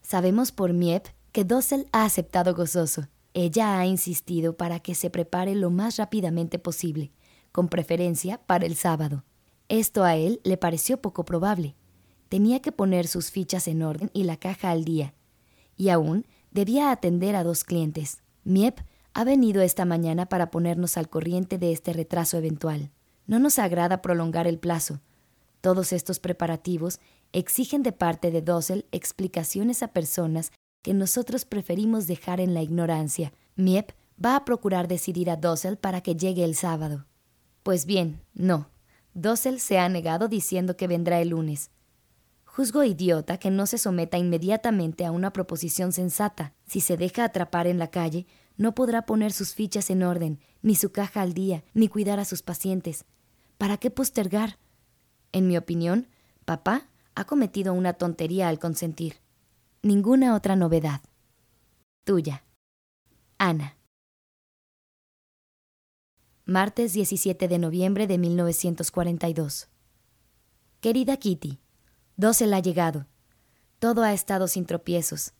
[0.00, 3.08] sabemos por Miep que Dossel ha aceptado gozoso.
[3.34, 7.10] Ella ha insistido para que se prepare lo más rápidamente posible,
[7.50, 9.24] con preferencia para el sábado.
[9.68, 11.74] Esto a él le pareció poco probable.
[12.28, 15.14] Tenía que poner sus fichas en orden y la caja al día.
[15.82, 18.22] Y aún debía atender a dos clientes.
[18.44, 18.78] Miep
[19.14, 22.92] ha venido esta mañana para ponernos al corriente de este retraso eventual.
[23.26, 25.00] No nos agrada prolongar el plazo.
[25.60, 27.00] Todos estos preparativos
[27.32, 33.32] exigen de parte de Dossel explicaciones a personas que nosotros preferimos dejar en la ignorancia.
[33.56, 33.90] Miep
[34.24, 37.06] va a procurar decidir a Dossel para que llegue el sábado.
[37.64, 38.68] Pues bien, no.
[39.14, 41.72] Dossel se ha negado diciendo que vendrá el lunes.
[42.54, 46.52] Juzgo idiota que no se someta inmediatamente a una proposición sensata.
[46.66, 48.26] Si se deja atrapar en la calle,
[48.58, 52.26] no podrá poner sus fichas en orden, ni su caja al día, ni cuidar a
[52.26, 53.06] sus pacientes.
[53.56, 54.58] ¿Para qué postergar?
[55.32, 56.08] En mi opinión,
[56.44, 59.22] papá ha cometido una tontería al consentir.
[59.80, 61.00] Ninguna otra novedad.
[62.04, 62.44] Tuya.
[63.38, 63.78] Ana.
[66.44, 69.68] Martes 17 de noviembre de 1942.
[70.82, 71.61] Querida Kitty,
[72.22, 73.06] Dosel ha llegado.
[73.80, 75.32] Todo ha estado sin tropiezos.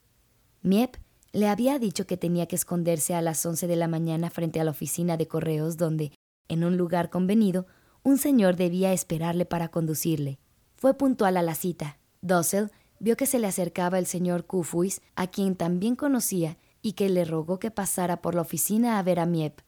[0.63, 0.97] Miep
[1.31, 4.65] le había dicho que tenía que esconderse a las once de la mañana frente a
[4.65, 6.11] la oficina de correos donde,
[6.49, 7.69] en un lugar convenido,
[8.03, 10.41] un señor debía esperarle para conducirle.
[10.75, 12.01] Fue puntual a la cita.
[12.21, 17.09] Dossel vio que se le acercaba el señor Kufuis, a quien también conocía, y que
[17.09, 19.61] le rogó que pasara por la oficina a ver a Miep,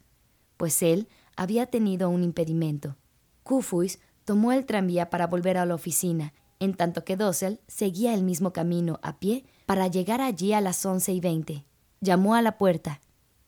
[0.57, 2.97] pues él había tenido un impedimento.
[3.45, 8.23] Kufuis tomó el tranvía para volver a la oficina, en tanto que Dossel seguía el
[8.23, 11.65] mismo camino a pie para llegar allí a las once y veinte.
[12.01, 13.01] Llamó a la puerta.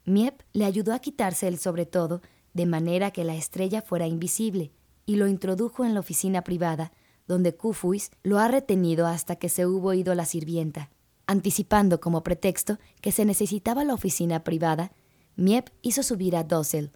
[0.04, 2.22] Miep le ayudó a quitarse el sobre todo,
[2.54, 4.72] de manera que la estrella fuera invisible,
[5.04, 6.92] y lo introdujo en la oficina privada,
[7.26, 10.90] donde Kufuis lo ha retenido hasta que se hubo ido la sirvienta.
[11.26, 14.92] Anticipando como pretexto que se necesitaba la oficina privada,
[15.34, 16.92] Miep hizo subir a Dossel,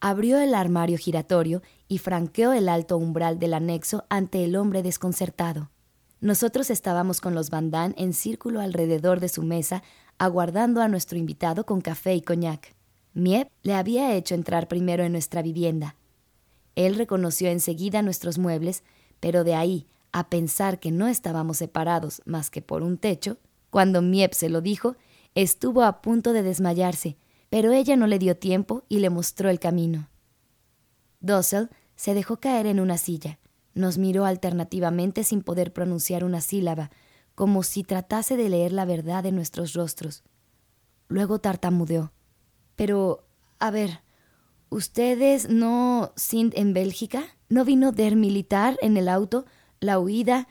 [0.00, 5.70] abrió el armario giratorio y franqueó el alto umbral del anexo ante el hombre desconcertado.
[6.20, 9.82] Nosotros estábamos con los bandán en círculo alrededor de su mesa,
[10.16, 12.76] aguardando a nuestro invitado con café y coñac.
[13.12, 15.96] Miep le había hecho entrar primero en nuestra vivienda.
[16.76, 18.84] Él reconoció enseguida nuestros muebles,
[19.18, 24.00] pero de ahí a pensar que no estábamos separados más que por un techo, cuando
[24.00, 24.94] Miep se lo dijo,
[25.34, 27.16] estuvo a punto de desmayarse,
[27.48, 30.08] pero ella no le dio tiempo y le mostró el camino.
[31.18, 31.68] Dossel
[32.00, 33.38] se dejó caer en una silla.
[33.74, 36.90] Nos miró alternativamente sin poder pronunciar una sílaba,
[37.34, 40.22] como si tratase de leer la verdad en nuestros rostros.
[41.08, 42.10] Luego tartamudeó.
[42.74, 43.26] Pero,
[43.58, 44.00] a ver,
[44.70, 47.22] ¿ustedes no sind en Bélgica?
[47.50, 49.44] ¿No vino der militar en el auto?
[49.78, 50.48] ¿La huida?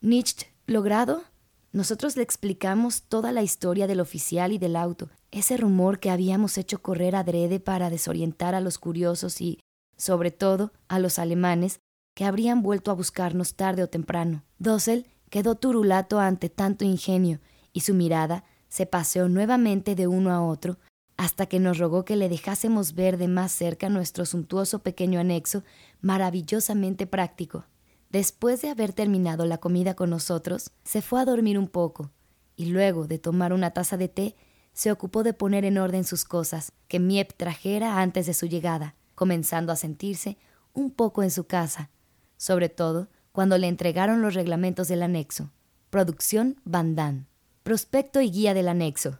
[0.00, 1.24] ¿Nicht logrado?
[1.72, 6.56] Nosotros le explicamos toda la historia del oficial y del auto, ese rumor que habíamos
[6.58, 9.58] hecho correr adrede para desorientar a los curiosos y,
[10.00, 11.80] sobre todo, a los alemanes,
[12.14, 14.44] que habrían vuelto a buscarnos tarde o temprano.
[14.58, 17.38] Dossel quedó turulato ante tanto ingenio,
[17.74, 20.78] y su mirada se paseó nuevamente de uno a otro,
[21.18, 25.64] hasta que nos rogó que le dejásemos ver de más cerca nuestro suntuoso pequeño anexo,
[26.00, 27.66] maravillosamente práctico.
[28.08, 32.10] Después de haber terminado la comida con nosotros, se fue a dormir un poco,
[32.56, 34.34] y luego de tomar una taza de té,
[34.72, 38.94] se ocupó de poner en orden sus cosas que Miep trajera antes de su llegada,
[39.20, 40.38] comenzando a sentirse
[40.72, 41.90] un poco en su casa,
[42.38, 45.50] sobre todo cuando le entregaron los reglamentos del anexo.
[45.90, 47.26] Producción Bandan.
[47.62, 49.18] Prospecto y guía del anexo.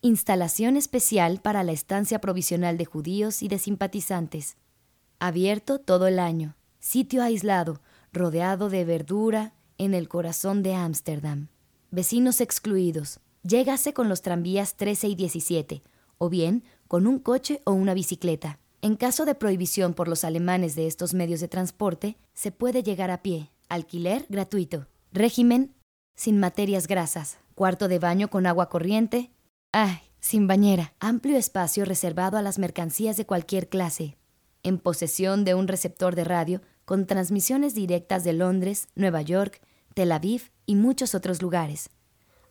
[0.00, 4.56] Instalación especial para la estancia provisional de judíos y de simpatizantes.
[5.20, 6.56] Abierto todo el año.
[6.80, 7.80] Sitio aislado,
[8.12, 11.50] rodeado de verdura, en el corazón de Ámsterdam.
[11.92, 13.20] Vecinos excluidos.
[13.44, 15.84] Llégase con los tranvías 13 y 17,
[16.18, 18.58] o bien con un coche o una bicicleta.
[18.82, 23.10] En caso de prohibición por los alemanes de estos medios de transporte, se puede llegar
[23.10, 23.50] a pie.
[23.68, 24.86] Alquiler gratuito.
[25.12, 25.74] Régimen
[26.14, 27.38] sin materias grasas.
[27.54, 29.32] Cuarto de baño con agua corriente.
[29.72, 29.98] ¡Ay!
[30.18, 30.94] Sin bañera.
[30.98, 34.16] Amplio espacio reservado a las mercancías de cualquier clase.
[34.62, 39.60] En posesión de un receptor de radio con transmisiones directas de Londres, Nueva York,
[39.94, 41.90] Tel Aviv y muchos otros lugares.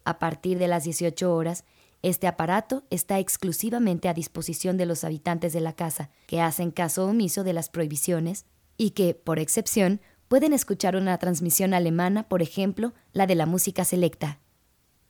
[0.05, 1.65] A partir de las 18 horas,
[2.01, 7.05] este aparato está exclusivamente a disposición de los habitantes de la casa, que hacen caso
[7.05, 8.45] omiso de las prohibiciones
[8.77, 13.83] y que, por excepción, pueden escuchar una transmisión alemana, por ejemplo, la de la música
[13.83, 14.39] selecta.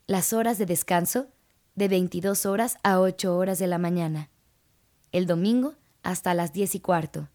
[0.08, 1.28] Las horas de descanso,
[1.75, 4.30] de 22 horas a 8 horas de la mañana.
[5.12, 7.30] El domingo, hasta las 10 y cuarto.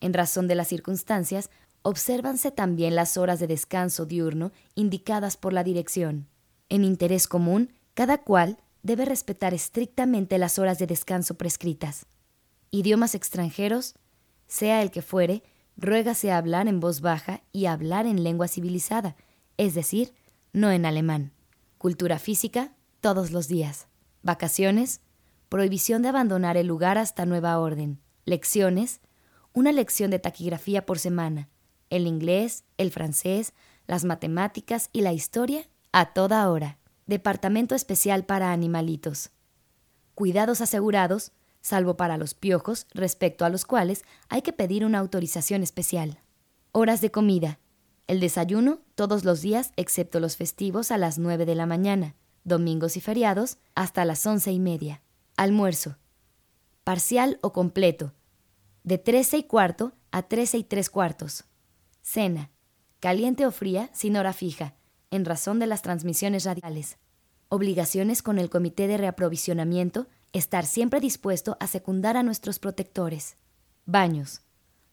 [0.00, 1.50] En razón de las circunstancias,
[1.82, 6.28] obsérvanse también las horas de descanso diurno indicadas por la dirección.
[6.68, 12.06] En interés común, cada cual debe respetar estrictamente las horas de descanso prescritas.
[12.70, 13.96] Idiomas extranjeros,
[14.46, 15.42] sea el que fuere,
[15.76, 19.16] ruégase hablar en voz baja y hablar en lengua civilizada,
[19.56, 20.14] es decir,
[20.52, 21.32] no en alemán.
[21.76, 23.88] Cultura física, todos los días.
[24.22, 25.00] Vacaciones,
[25.48, 28.00] prohibición de abandonar el lugar hasta nueva orden.
[28.24, 29.00] Lecciones,
[29.52, 31.48] una lección de taquigrafía por semana,
[31.90, 33.54] el inglés, el francés,
[33.88, 36.78] las matemáticas y la historia a toda hora.
[37.08, 39.30] Departamento especial para animalitos.
[40.14, 45.62] Cuidados asegurados, salvo para los piojos, respecto a los cuales hay que pedir una autorización
[45.62, 46.20] especial.
[46.70, 47.60] Horas de comida.
[48.08, 52.98] El desayuno todos los días excepto los festivos a las 9 de la mañana, domingos
[52.98, 55.00] y feriados hasta las once y media.
[55.38, 55.96] Almuerzo.
[56.84, 58.12] Parcial o completo,
[58.82, 61.44] de 13 y cuarto a 13 y tres cuartos.
[62.02, 62.50] Cena,
[63.00, 64.74] caliente o fría, sin hora fija,
[65.10, 66.98] en razón de las transmisiones radiales.
[67.48, 73.36] Obligaciones con el Comité de Reaprovisionamiento, estar siempre dispuesto a secundar a nuestros protectores.
[73.86, 74.42] Baños.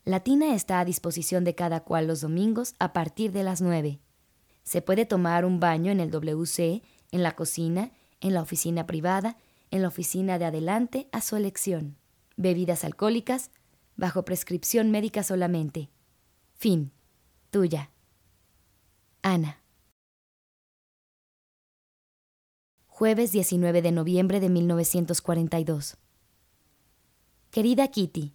[0.05, 3.99] La tina está a disposición de cada cual los domingos a partir de las 9.
[4.63, 9.37] Se puede tomar un baño en el WC, en la cocina, en la oficina privada,
[9.71, 11.97] en la oficina de adelante a su elección.
[12.37, 13.51] Bebidas alcohólicas,
[13.95, 15.89] bajo prescripción médica solamente.
[16.55, 16.91] Fin.
[17.51, 17.91] Tuya.
[19.21, 19.64] Ana.
[22.97, 25.97] Jueves 19 de noviembre de 1942.
[27.51, 28.33] Querida Kitty,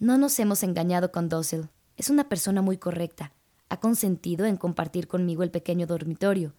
[0.00, 1.68] no nos hemos engañado con Dossel.
[1.96, 3.32] Es una persona muy correcta.
[3.68, 6.52] Ha consentido en compartir conmigo el pequeño dormitorio.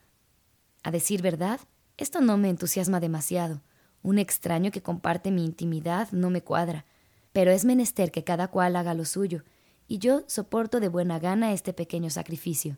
[0.84, 1.60] A decir verdad,
[1.98, 3.62] esto no me entusiasma demasiado.
[4.02, 6.86] Un extraño que comparte mi intimidad no me cuadra
[7.34, 9.44] pero es menester que cada cual haga lo suyo,
[9.90, 12.78] y yo soporto de buena gana este pequeño sacrificio.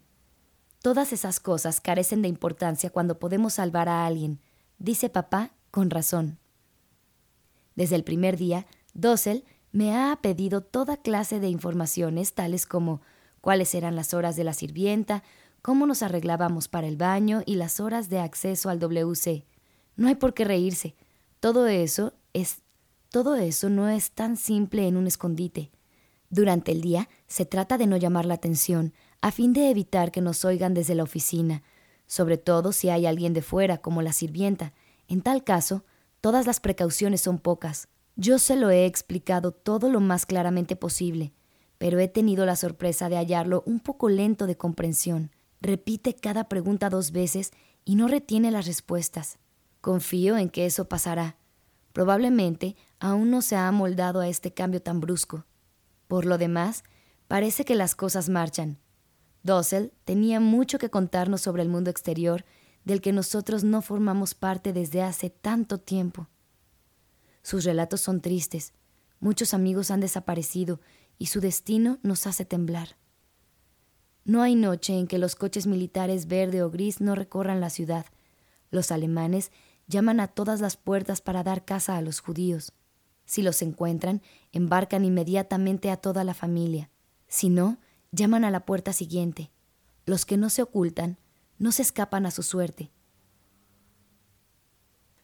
[0.81, 4.39] Todas esas cosas carecen de importancia cuando podemos salvar a alguien,
[4.79, 6.39] dice papá con razón.
[7.75, 13.01] Desde el primer día, Dossel me ha pedido toda clase de informaciones, tales como
[13.41, 15.23] cuáles eran las horas de la sirvienta,
[15.61, 19.45] cómo nos arreglábamos para el baño y las horas de acceso al WC.
[19.95, 20.95] No hay por qué reírse.
[21.39, 22.61] Todo eso es
[23.09, 25.71] todo eso no es tan simple en un escondite.
[26.29, 30.21] Durante el día se trata de no llamar la atención, a fin de evitar que
[30.21, 31.63] nos oigan desde la oficina,
[32.06, 34.73] sobre todo si hay alguien de fuera, como la sirvienta.
[35.08, 35.84] En tal caso,
[36.21, 37.89] todas las precauciones son pocas.
[38.15, 41.34] Yo se lo he explicado todo lo más claramente posible,
[41.77, 45.32] pero he tenido la sorpresa de hallarlo un poco lento de comprensión.
[45.62, 47.51] Repite cada pregunta dos veces
[47.86, 49.38] y no retiene las respuestas.
[49.82, 51.38] Confío en que eso pasará.
[51.93, 55.45] Probablemente aún no se ha amoldado a este cambio tan brusco.
[56.08, 56.84] Por lo demás,
[57.27, 58.80] parece que las cosas marchan.
[59.47, 62.45] Dossel tenía mucho que contarnos sobre el mundo exterior
[62.83, 66.27] del que nosotros no formamos parte desde hace tanto tiempo.
[67.41, 68.73] Sus relatos son tristes,
[69.19, 70.81] muchos amigos han desaparecido
[71.17, 72.97] y su destino nos hace temblar.
[74.25, 78.05] No hay noche en que los coches militares verde o gris no recorran la ciudad.
[78.69, 79.53] Los alemanes
[79.88, 82.73] llaman a todas las puertas para dar caza a los judíos.
[83.25, 86.89] Si los encuentran, embarcan inmediatamente a toda la familia.
[87.29, 87.77] Si no,
[88.12, 89.52] llaman a la puerta siguiente.
[90.06, 91.17] Los que no se ocultan
[91.60, 92.91] no se escapan a su suerte.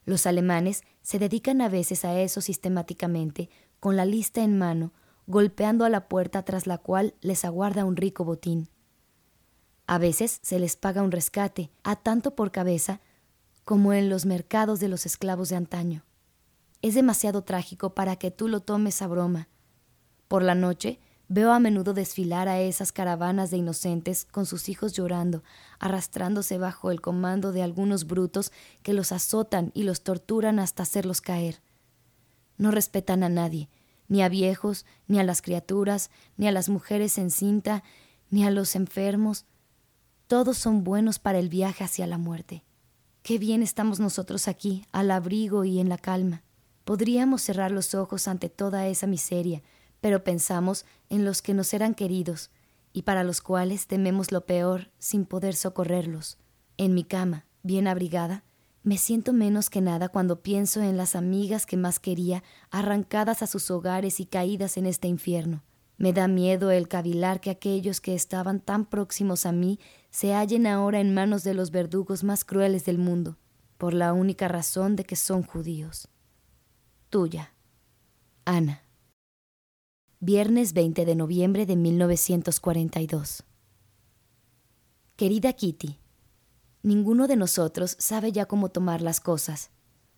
[0.04, 3.48] Los alemanes se dedican a veces a eso sistemáticamente,
[3.80, 4.92] con la lista en mano,
[5.26, 8.68] golpeando a la puerta tras la cual les aguarda un rico botín.
[9.86, 13.00] A veces se les paga un rescate, a tanto por cabeza
[13.64, 16.04] como en los mercados de los esclavos de antaño.
[16.82, 19.48] Es demasiado trágico para que tú lo tomes a broma.
[20.28, 24.92] Por la noche veo a menudo desfilar a esas caravanas de inocentes con sus hijos
[24.92, 25.42] llorando,
[25.78, 31.20] arrastrándose bajo el comando de algunos brutos que los azotan y los torturan hasta hacerlos
[31.20, 31.60] caer.
[32.56, 33.68] No respetan a nadie,
[34.08, 37.82] ni a viejos, ni a las criaturas, ni a las mujeres en cinta,
[38.30, 39.46] ni a los enfermos.
[40.26, 42.64] Todos son buenos para el viaje hacia la muerte.
[43.22, 46.42] Qué bien estamos nosotros aquí, al abrigo y en la calma.
[46.84, 49.62] Podríamos cerrar los ojos ante toda esa miseria,
[50.04, 52.50] pero pensamos en los que nos eran queridos
[52.92, 56.36] y para los cuales tememos lo peor sin poder socorrerlos.
[56.76, 58.44] En mi cama, bien abrigada,
[58.82, 63.46] me siento menos que nada cuando pienso en las amigas que más quería, arrancadas a
[63.46, 65.62] sus hogares y caídas en este infierno.
[65.96, 70.66] Me da miedo el cavilar que aquellos que estaban tan próximos a mí se hallen
[70.66, 73.38] ahora en manos de los verdugos más crueles del mundo,
[73.78, 76.08] por la única razón de que son judíos.
[77.08, 77.54] Tuya,
[78.44, 78.83] Ana.
[80.26, 83.42] Viernes 20 de noviembre de 1942.
[85.16, 85.98] Querida Kitty,
[86.82, 89.70] ninguno de nosotros sabe ya cómo tomar las cosas.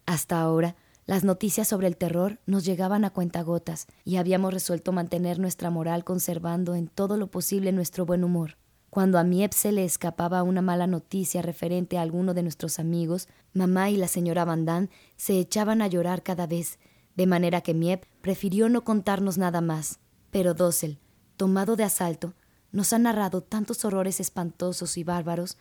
[0.07, 5.41] Hasta ahora, las noticias sobre el terror nos llegaban a cuentagotas y habíamos resuelto mantener
[5.41, 8.59] nuestra moral conservando en todo lo posible nuestro buen humor.
[8.91, 13.27] Cuando a Miep se le escapaba una mala noticia referente a alguno de nuestros amigos,
[13.55, 16.79] mamá y la señora Van se echaban a llorar cada vez,
[17.17, 19.99] de manera que Miep prefirió no contarnos nada más.
[20.31, 20.99] Pero Dossel,
[21.37, 22.35] tomado de asalto,
[22.73, 25.57] nos ha narrado tantos horrores espantosos y bárbaros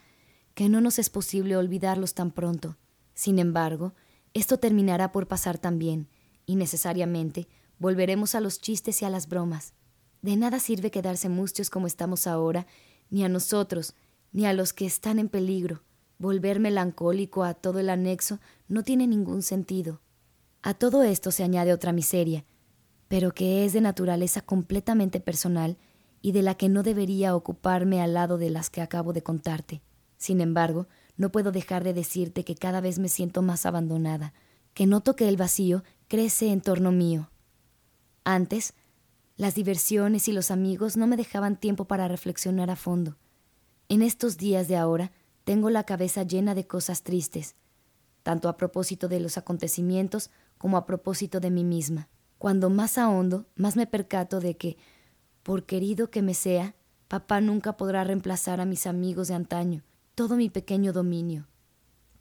[0.53, 2.77] que no nos es posible olvidarlos tan pronto.
[3.13, 3.93] Sin embargo,
[4.33, 6.09] esto terminará por pasar también,
[6.45, 7.47] y necesariamente
[7.79, 9.73] volveremos a los chistes y a las bromas.
[10.21, 12.67] De nada sirve quedarse mustios como estamos ahora,
[13.09, 13.95] ni a nosotros,
[14.31, 15.83] ni a los que están en peligro.
[16.17, 20.01] Volver melancólico a todo el anexo no tiene ningún sentido.
[20.65, 22.43] A todo esto se añade otra miseria,
[23.07, 25.77] pero que es de naturaleza completamente personal
[26.23, 29.83] y de la que no debería ocuparme al lado de las que acabo de contarte.
[30.17, 34.33] Sin embargo, no puedo dejar de decirte que cada vez me siento más abandonada,
[34.73, 37.29] que noto que el vacío crece en torno mío.
[38.23, 38.73] Antes,
[39.37, 43.17] las diversiones y los amigos no me dejaban tiempo para reflexionar a fondo.
[43.87, 45.11] En estos días de ahora
[45.43, 47.53] tengo la cabeza llena de cosas tristes,
[48.23, 52.09] tanto a propósito de los acontecimientos como a propósito de mí misma.
[52.37, 54.77] Cuando más ahondo, más me percato de que,
[55.43, 56.75] por querido que me sea,
[57.07, 59.83] papá nunca podrá reemplazar a mis amigos de antaño,
[60.15, 61.47] todo mi pequeño dominio.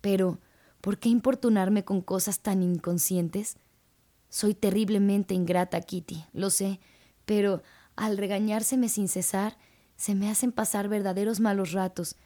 [0.00, 0.40] Pero,
[0.80, 3.56] ¿por qué importunarme con cosas tan inconscientes?
[4.28, 6.80] Soy terriblemente ingrata, Kitty, lo sé,
[7.24, 7.62] pero
[7.96, 9.56] al regañárseme sin cesar,
[9.96, 12.16] se me hacen pasar verdaderos malos ratos,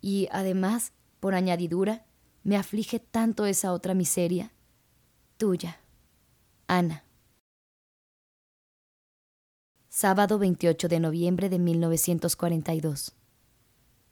[0.00, 2.06] y además, por añadidura,
[2.42, 4.52] me aflige tanto esa otra miseria.
[5.38, 5.78] Tuya,
[6.66, 7.04] Ana.
[9.88, 13.14] Sábado 28 de noviembre de 1942.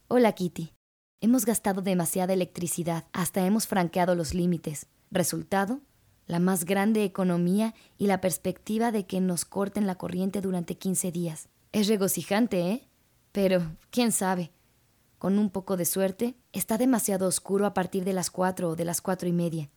[0.07, 0.71] Hola, Kitty.
[1.19, 4.87] Hemos gastado demasiada electricidad, hasta hemos franqueado los límites.
[5.11, 5.81] Resultado,
[6.27, 11.11] la más grande economía y la perspectiva de que nos corten la corriente durante 15
[11.11, 11.49] días.
[11.73, 12.87] Es regocijante, ¿eh?
[13.33, 14.53] Pero, quién sabe.
[15.17, 18.85] Con un poco de suerte, está demasiado oscuro a partir de las cuatro o de
[18.85, 19.69] las cuatro y media.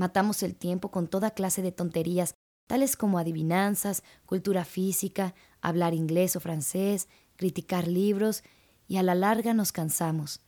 [0.00, 2.34] Matamos el tiempo con toda clase de tonterías,
[2.66, 8.42] tales como adivinanzas, cultura física, hablar inglés o francés, criticar libros,
[8.88, 10.40] y a la larga nos cansamos.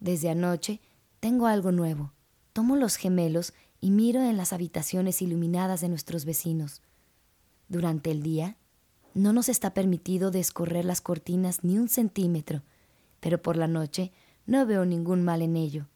[0.00, 0.80] Desde anoche
[1.20, 2.12] tengo algo nuevo.
[2.52, 6.82] Tomo los gemelos y miro en las habitaciones iluminadas de nuestros vecinos.
[7.68, 8.56] Durante el día,
[9.14, 12.62] no nos está permitido descorrer las cortinas ni un centímetro,
[13.20, 14.10] pero por la noche
[14.44, 15.86] no veo ningún mal en ello.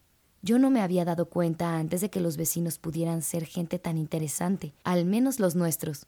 [0.43, 3.99] Yo no me había dado cuenta antes de que los vecinos pudieran ser gente tan
[3.99, 6.07] interesante, al menos los nuestros.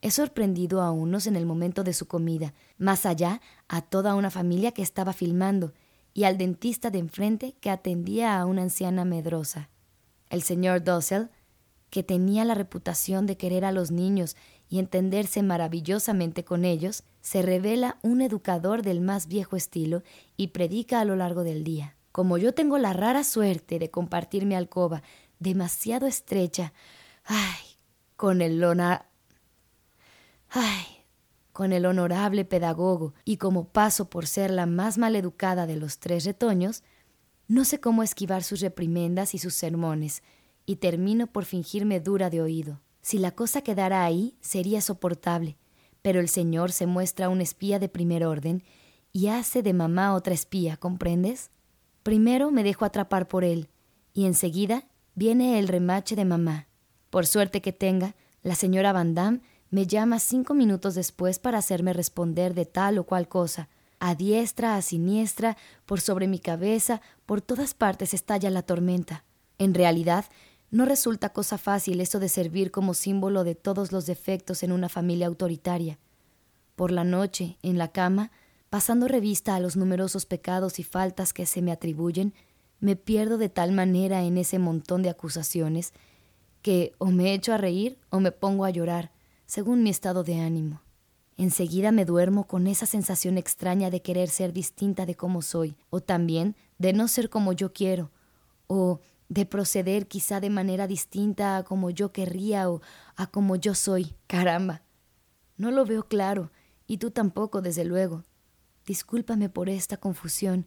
[0.00, 4.30] He sorprendido a unos en el momento de su comida, más allá a toda una
[4.30, 5.72] familia que estaba filmando
[6.12, 9.70] y al dentista de enfrente que atendía a una anciana medrosa.
[10.28, 11.30] El señor Dossel,
[11.90, 14.36] que tenía la reputación de querer a los niños
[14.68, 20.02] y entenderse maravillosamente con ellos, se revela un educador del más viejo estilo
[20.36, 21.96] y predica a lo largo del día.
[22.14, 25.02] Como yo tengo la rara suerte de compartir mi alcoba
[25.40, 26.72] demasiado estrecha,
[27.24, 27.64] ay,
[28.14, 29.06] con el lona,
[30.48, 30.84] ay,
[31.52, 36.24] con el honorable pedagogo y como paso por ser la más maleducada de los tres
[36.24, 36.84] retoños,
[37.48, 40.22] no sé cómo esquivar sus reprimendas y sus sermones,
[40.66, 42.80] y termino por fingirme dura de oído.
[43.02, 45.56] Si la cosa quedara ahí, sería soportable,
[46.00, 48.62] pero el señor se muestra un espía de primer orden
[49.10, 51.50] y hace de mamá otra espía, ¿comprendes?
[52.04, 53.70] Primero me dejo atrapar por él,
[54.12, 56.68] y enseguida viene el remache de mamá.
[57.08, 59.40] Por suerte que tenga, la señora Van Damme
[59.70, 63.70] me llama cinco minutos después para hacerme responder de tal o cual cosa.
[64.00, 69.24] A diestra, a siniestra, por sobre mi cabeza, por todas partes estalla la tormenta.
[69.56, 70.26] En realidad,
[70.70, 74.90] no resulta cosa fácil eso de servir como símbolo de todos los defectos en una
[74.90, 75.98] familia autoritaria.
[76.76, 78.30] Por la noche, en la cama,
[78.74, 82.34] Pasando revista a los numerosos pecados y faltas que se me atribuyen,
[82.80, 85.92] me pierdo de tal manera en ese montón de acusaciones
[86.60, 89.12] que o me echo a reír o me pongo a llorar,
[89.46, 90.82] según mi estado de ánimo.
[91.36, 96.00] Enseguida me duermo con esa sensación extraña de querer ser distinta de como soy, o
[96.00, 98.10] también de no ser como yo quiero,
[98.66, 98.98] o
[99.28, 102.80] de proceder quizá de manera distinta a como yo querría o
[103.14, 104.16] a como yo soy.
[104.26, 104.82] Caramba.
[105.56, 106.50] No lo veo claro,
[106.88, 108.24] y tú tampoco, desde luego.
[108.86, 110.66] Discúlpame por esta confusión,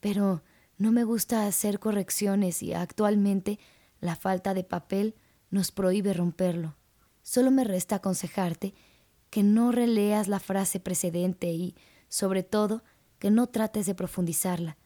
[0.00, 0.42] pero
[0.76, 3.58] no me gusta hacer correcciones y actualmente
[4.00, 5.14] la falta de papel
[5.50, 6.76] nos prohíbe romperlo.
[7.22, 8.74] Solo me resta aconsejarte
[9.30, 11.74] que no releas la frase precedente y,
[12.08, 12.82] sobre todo,
[13.18, 14.76] que no trates de profundizarla,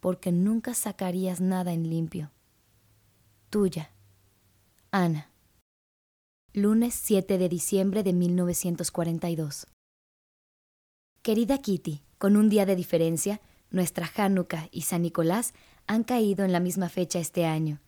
[0.00, 2.32] porque nunca sacarías nada en limpio.
[3.50, 3.92] Tuya,
[4.90, 5.30] Ana.
[6.52, 9.66] Lunes 7 de diciembre de 1942.
[11.22, 13.40] Querida Kitty, con un día de diferencia,
[13.70, 15.54] nuestra Hanukkah y San Nicolás
[15.86, 17.80] han caído en la misma fecha este año.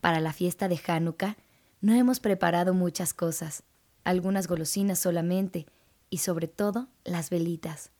[0.00, 1.36] Para la fiesta de Hanukkah
[1.80, 3.62] no hemos preparado muchas cosas,
[4.04, 5.66] algunas golosinas solamente,
[6.10, 7.90] y sobre todo las velitas.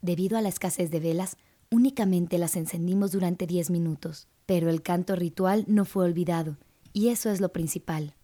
[0.00, 1.36] Debido a la escasez de velas,
[1.70, 6.56] únicamente las encendimos durante diez minutos, pero el canto ritual no fue olvidado,
[6.92, 8.14] y eso es lo principal.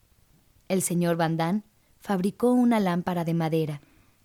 [0.68, 1.64] El señor Van
[2.01, 3.80] fabricó una lámpara de madera,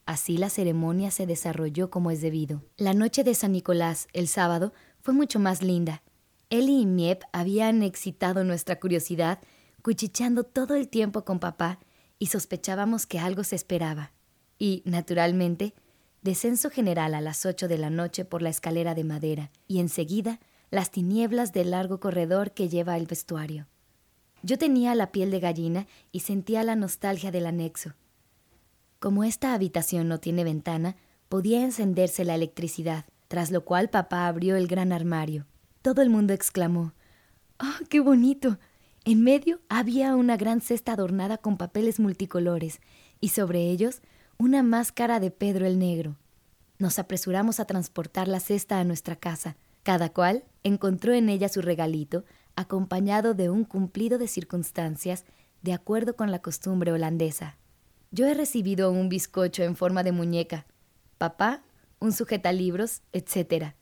[0.05, 2.63] Así la ceremonia se desarrolló como es debido.
[2.77, 6.03] La noche de San Nicolás, el sábado, fue mucho más linda.
[6.49, 9.39] Eli y Miep habían excitado nuestra curiosidad,
[9.81, 11.79] cuchicheando todo el tiempo con papá,
[12.19, 14.11] y sospechábamos que algo se esperaba.
[14.59, 15.73] Y, naturalmente,
[16.21, 20.39] descenso general a las ocho de la noche por la escalera de madera, y enseguida
[20.71, 23.67] las tinieblas del largo corredor que lleva el vestuario.
[24.43, 27.93] Yo tenía la piel de gallina y sentía la nostalgia del anexo.
[29.01, 30.95] Como esta habitación no tiene ventana,
[31.27, 35.47] podía encenderse la electricidad, tras lo cual papá abrió el gran armario.
[35.81, 36.93] Todo el mundo exclamó
[37.57, 38.59] ¡Ah, qué bonito!
[39.03, 42.79] En medio había una gran cesta adornada con papeles multicolores,
[43.19, 44.03] y sobre ellos
[44.37, 46.15] una máscara de Pedro el Negro.
[46.77, 49.57] Nos apresuramos a transportar la cesta a nuestra casa.
[49.81, 52.23] Cada cual encontró en ella su regalito,
[52.55, 55.25] acompañado de un cumplido de circunstancias
[55.63, 57.57] de acuerdo con la costumbre holandesa.
[58.11, 60.65] Yo he recibido un bizcocho en forma de muñeca,
[61.17, 61.63] papá,
[61.99, 63.73] un sujetalibros, etc.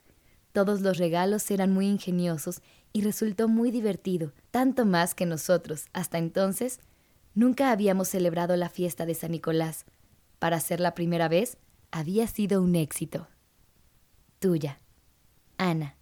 [0.52, 2.62] Todos los regalos eran muy ingeniosos
[2.94, 6.80] y resultó muy divertido, tanto más que nosotros, hasta entonces,
[7.34, 9.86] nunca habíamos celebrado la fiesta de San Nicolás.
[10.38, 11.58] Para ser la primera vez,
[11.90, 13.28] había sido un éxito.
[14.38, 14.80] Tuya,
[15.58, 15.98] Ana.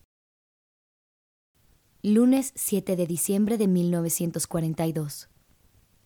[2.04, 5.30] Lunes 7 de diciembre de 1942.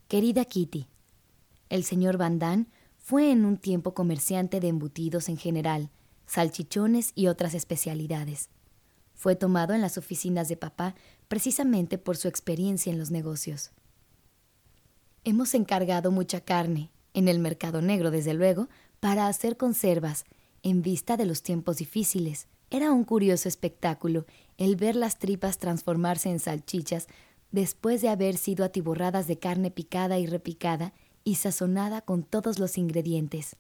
[0.08, 0.88] Querida Kitty,
[1.72, 2.66] el señor Van Damme
[2.98, 5.90] fue en un tiempo comerciante de embutidos en general,
[6.28, 8.50] salchichones y otras especialidades.
[9.16, 10.96] Fue tomado en las oficinas de papá
[11.30, 13.72] precisamente por su experiencia en los negocios.
[15.24, 18.68] Hemos encargado mucha carne, en el mercado negro desde luego,
[19.00, 20.26] para hacer conservas,
[20.64, 22.48] en vista de los tiempos difíciles.
[22.70, 24.26] Era un curioso espectáculo
[24.58, 27.08] el ver las tripas transformarse en salchichas
[27.52, 30.94] después de haber sido atiborradas de carne picada y repicada
[31.24, 33.56] y sazonada con todos los ingredientes.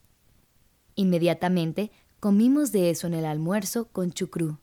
[0.95, 4.57] Inmediatamente comimos de eso en el almuerzo con chucrú.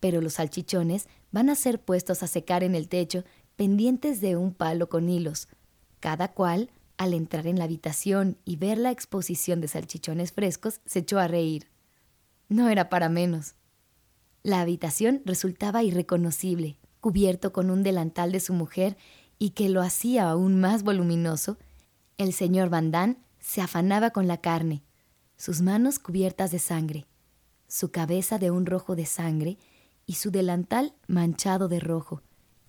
[0.00, 3.24] Pero los salchichones van a ser puestos a secar en el techo
[3.56, 5.48] pendientes de un palo con hilos,
[6.00, 11.00] cada cual, al entrar en la habitación y ver la exposición de salchichones frescos, se
[11.00, 11.68] echó a reír.
[12.48, 13.54] No era para menos.
[14.42, 18.96] La habitación resultaba irreconocible, cubierto con un delantal de su mujer
[19.38, 21.58] y que lo hacía aún más voluminoso,
[22.18, 24.82] el señor Van se afanaba con la carne,
[25.36, 27.06] sus manos cubiertas de sangre,
[27.68, 29.58] su cabeza de un rojo de sangre
[30.06, 32.22] y su delantal manchado de rojo.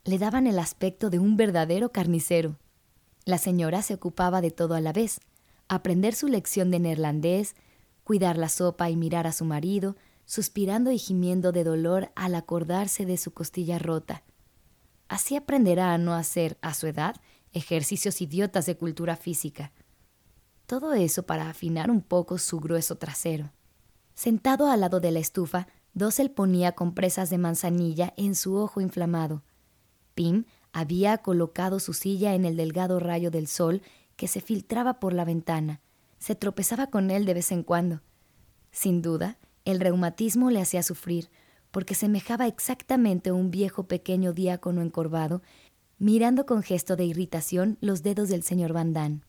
[0.03, 2.57] Le daban el aspecto de un verdadero carnicero.
[3.25, 5.21] La señora se ocupaba de todo a la vez,
[5.67, 7.55] aprender su lección de neerlandés,
[8.03, 9.95] cuidar la sopa y mirar a su marido,
[10.25, 14.23] suspirando y gimiendo de dolor al acordarse de su costilla rota.
[15.07, 17.15] Así aprenderá a no hacer, a su edad,
[17.53, 19.71] ejercicios idiotas de cultura física.
[20.65, 23.51] Todo eso para afinar un poco su grueso trasero.
[24.15, 29.43] Sentado al lado de la estufa, Dossel ponía compresas de manzanilla en su ojo inflamado.
[30.13, 33.81] Pim había colocado su silla en el delgado rayo del sol
[34.15, 35.81] que se filtraba por la ventana.
[36.19, 38.01] Se tropezaba con él de vez en cuando.
[38.71, 41.29] Sin duda, el reumatismo le hacía sufrir,
[41.71, 45.41] porque semejaba exactamente un viejo pequeño diácono encorvado,
[45.97, 49.23] mirando con gesto de irritación los dedos del señor Van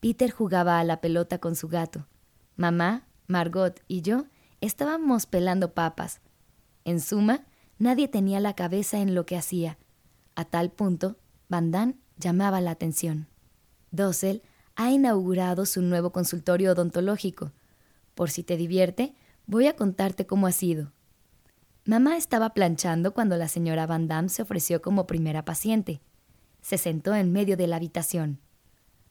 [0.00, 2.06] Peter jugaba a la pelota con su gato.
[2.56, 4.26] Mamá, Margot y yo
[4.60, 6.20] estábamos pelando papas.
[6.84, 7.46] En suma,
[7.78, 9.78] nadie tenía la cabeza en lo que hacía.
[10.34, 11.16] A tal punto,
[11.48, 13.28] Van llamaba la atención.
[13.90, 14.42] Dossel
[14.76, 17.52] ha inaugurado su nuevo consultorio odontológico,
[18.14, 19.14] por si te divierte,
[19.46, 20.92] voy a contarte cómo ha sido.
[21.88, 26.02] Mamá estaba planchando cuando la señora Van Damme se ofreció como primera paciente.
[26.60, 28.40] Se sentó en medio de la habitación.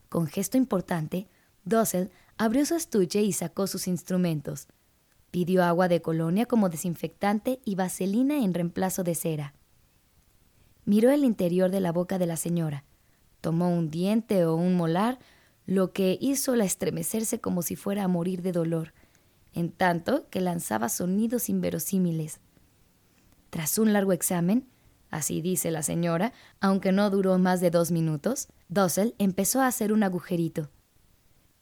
[0.10, 1.28] Con gesto importante,
[1.66, 4.68] Dossel abrió su estuche y sacó sus instrumentos.
[5.32, 9.56] Pidió agua de colonia como desinfectante y vaselina en reemplazo de cera.
[10.86, 12.84] Miró el interior de la boca de la señora.
[13.42, 15.18] Tomó un diente o un molar,
[15.66, 18.94] lo que hizo la estremecerse como si fuera a morir de dolor,
[19.56, 22.40] en tanto que lanzaba sonidos inverosímiles.
[23.50, 24.68] Tras un largo examen,
[25.10, 29.94] así dice la señora, aunque no duró más de dos minutos, Dossel empezó a hacer
[29.94, 30.70] un agujerito.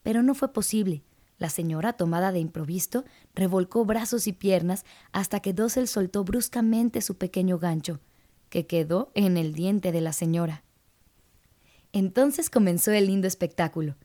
[0.02, 1.02] Pero no fue posible.
[1.38, 7.18] La señora, tomada de improviso, revolcó brazos y piernas hasta que Dossel soltó bruscamente su
[7.18, 8.00] pequeño gancho,
[8.48, 10.64] que quedó en el diente de la señora.
[11.92, 13.96] Entonces comenzó el lindo espectáculo.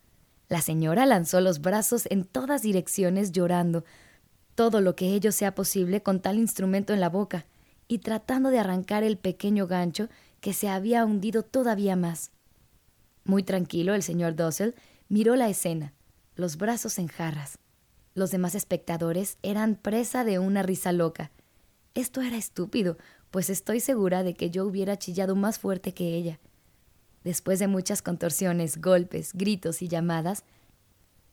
[0.49, 3.85] La señora lanzó los brazos en todas direcciones llorando,
[4.55, 7.45] todo lo que ello sea posible con tal instrumento en la boca,
[7.91, 10.07] y tratando de arrancar el pequeño gancho
[10.39, 12.31] que se había hundido todavía más.
[13.25, 14.75] Muy tranquilo, el señor Dossel
[15.09, 15.91] miró la escena,
[16.35, 17.57] los brazos en jarras.
[18.13, 21.31] Los demás espectadores eran presa de una risa loca.
[21.93, 22.97] Esto era estúpido,
[23.29, 26.39] pues estoy segura de que yo hubiera chillado más fuerte que ella.
[27.25, 30.45] Después de muchas contorsiones, golpes, gritos y llamadas,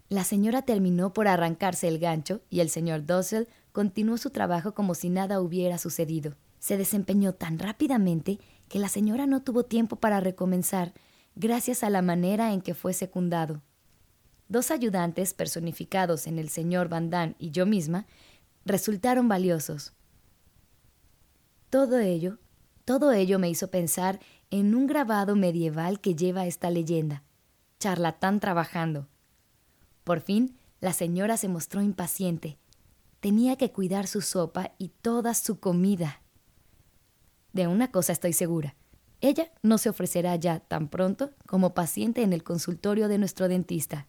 [0.09, 4.97] la señora terminó por arrancarse el gancho y el señor Dossel continuó su trabajo como
[4.97, 6.35] si nada hubiera sucedido.
[6.59, 8.39] Se desempeñó tan rápidamente
[8.69, 10.93] que la señora no tuvo tiempo para recomenzar,
[11.35, 13.63] gracias a la manera en que fue secundado.
[14.49, 18.07] Dos ayudantes personificados en el señor Van Damme y yo misma
[18.65, 19.93] resultaron valiosos.
[21.71, 22.39] Todo ello,
[22.85, 27.23] todo ello me hizo pensar en un grabado medieval que lleva esta leyenda.
[27.79, 29.07] Charlatán trabajando.
[30.05, 32.59] Por fin, la señora se mostró impaciente.
[33.21, 36.23] Tenía que cuidar su sopa y toda su comida.
[37.59, 38.77] De una cosa estoy segura.
[39.21, 44.07] Ella no se ofrecerá ya tan pronto como paciente en el consultorio de nuestro dentista.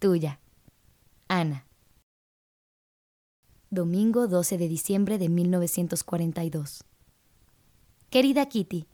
[0.00, 0.40] Tuya.
[1.28, 1.64] Ana.
[3.70, 6.82] Domingo 12 de diciembre de 1942.
[8.10, 8.88] Querida Kitty,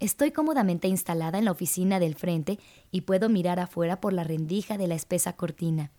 [0.00, 2.58] Estoy cómodamente instalada en la oficina del frente
[2.90, 5.92] y puedo mirar afuera por la rendija de la espesa cortina,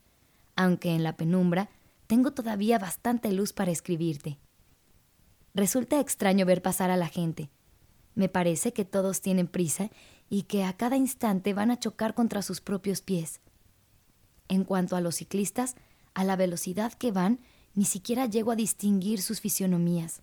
[0.55, 1.71] aunque en la penumbra
[2.05, 4.37] tengo todavía bastante luz para escribirte.
[5.53, 7.49] Resulta extraño ver pasar a la gente.
[8.15, 9.89] Me parece que todos tienen prisa
[10.29, 13.39] y que a cada instante van a chocar contra sus propios pies.
[14.47, 15.75] En cuanto a los ciclistas,
[16.13, 17.39] a la velocidad que van,
[17.73, 20.21] ni siquiera llego a distinguir sus fisionomías.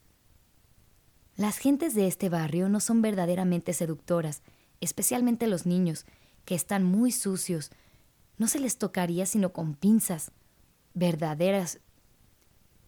[1.37, 4.43] Las gentes de este barrio no son verdaderamente seductoras,
[4.81, 6.07] especialmente los niños,
[6.45, 7.71] que están muy sucios.
[8.39, 10.33] No se les tocaría sino con pinzas.
[10.95, 11.81] Verdaderas,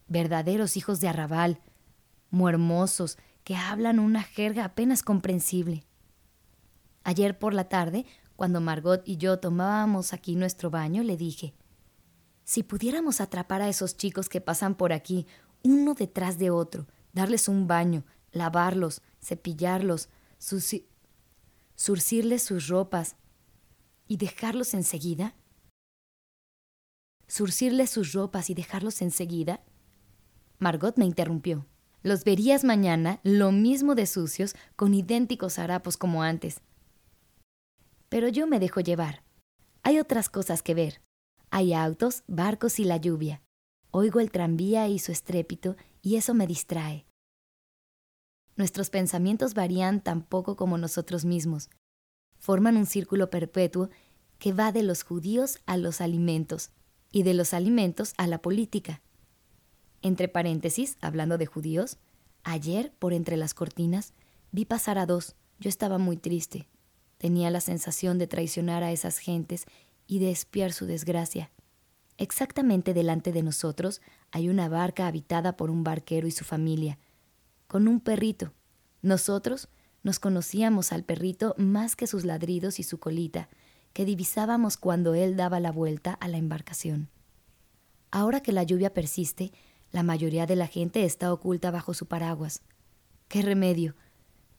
[0.07, 1.59] verdaderos hijos de arrabal,
[2.29, 5.83] muy hermosos, que hablan una jerga apenas comprensible.
[7.03, 8.05] Ayer por la tarde,
[8.35, 11.53] cuando Margot y yo tomábamos aquí nuestro baño, le dije,
[12.43, 15.27] si pudiéramos atrapar a esos chicos que pasan por aquí,
[15.63, 20.09] uno detrás de otro, darles un baño, lavarlos, cepillarlos,
[21.75, 23.15] surcirles sus ropas
[24.07, 25.35] y dejarlos enseguida,
[27.27, 29.61] surcirles sus ropas y dejarlos enseguida,
[30.57, 31.65] Margot me interrumpió.
[32.01, 36.61] Los verías mañana lo mismo de sucios, con idénticos harapos como antes.
[38.07, 39.23] Pero yo me dejo llevar.
[39.83, 41.01] Hay otras cosas que ver.
[41.51, 43.41] Hay autos, barcos y la lluvia.
[43.91, 47.05] Oigo el tranvía y su estrépito, y eso me distrae.
[48.55, 51.69] Nuestros pensamientos varían tan poco como nosotros mismos.
[52.39, 53.89] Forman un círculo perpetuo
[54.37, 56.71] que va de los judíos a los alimentos,
[57.11, 59.01] y de los alimentos a la política.
[60.01, 61.97] Entre paréntesis, hablando de judíos,
[62.43, 64.13] ayer, por entre las cortinas,
[64.51, 65.35] vi pasar a dos.
[65.59, 66.67] Yo estaba muy triste.
[67.17, 69.65] Tenía la sensación de traicionar a esas gentes
[70.07, 71.51] y de espiar su desgracia.
[72.17, 76.97] Exactamente delante de nosotros hay una barca habitada por un barquero y su familia,
[77.67, 78.53] con un perrito.
[79.01, 79.69] Nosotros
[80.03, 83.49] nos conocíamos al perrito más que sus ladridos y su colita,
[83.93, 87.09] que divisábamos cuando él daba la vuelta a la embarcación.
[88.11, 89.51] Ahora que la lluvia persiste,
[89.91, 92.61] la mayoría de la gente está oculta bajo su paraguas.
[93.27, 93.95] ¿Qué remedio?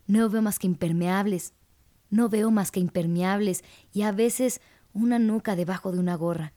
[0.06, 1.54] No veo más que impermeables.
[2.10, 3.62] No veo más que impermeables
[3.92, 4.60] y a veces
[4.92, 6.52] una nuca debajo de una gorra.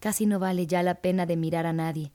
[0.00, 2.12] Casi no vale ya la pena de mirar a nadie.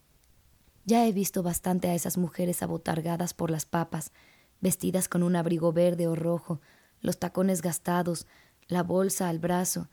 [0.84, 4.12] Ya he visto bastante a esas mujeres abotargadas por las papas,
[4.59, 6.59] vestidas con un abrigo verde o rojo,
[6.99, 8.28] los tacones gastados,
[8.68, 9.89] la bolsa al brazo,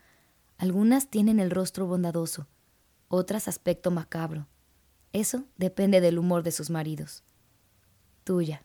[0.57, 2.47] algunas tienen el rostro bondadoso,
[3.07, 4.47] otras aspecto macabro.
[5.13, 7.23] Eso depende del humor de sus maridos.
[8.23, 8.63] Tuya,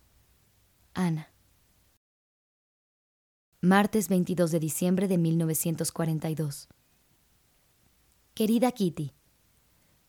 [0.93, 1.31] Ana.
[3.61, 6.69] Martes 22 de diciembre de 1942.
[8.35, 9.13] Querida Kitty,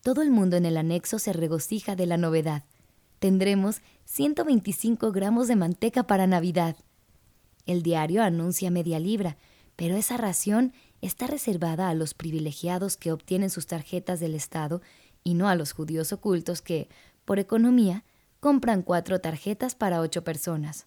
[0.02, 2.64] todo el mundo en el anexo se regocija de la novedad.
[3.18, 6.76] Tendremos 125 gramos de manteca para Navidad.
[7.64, 9.38] El diario anuncia media libra,
[9.74, 14.82] pero esa ración está reservada a los privilegiados que obtienen sus tarjetas del Estado
[15.26, 16.88] y no a los judíos ocultos que,
[17.24, 18.04] por economía,
[18.38, 20.86] compran cuatro tarjetas para ocho personas.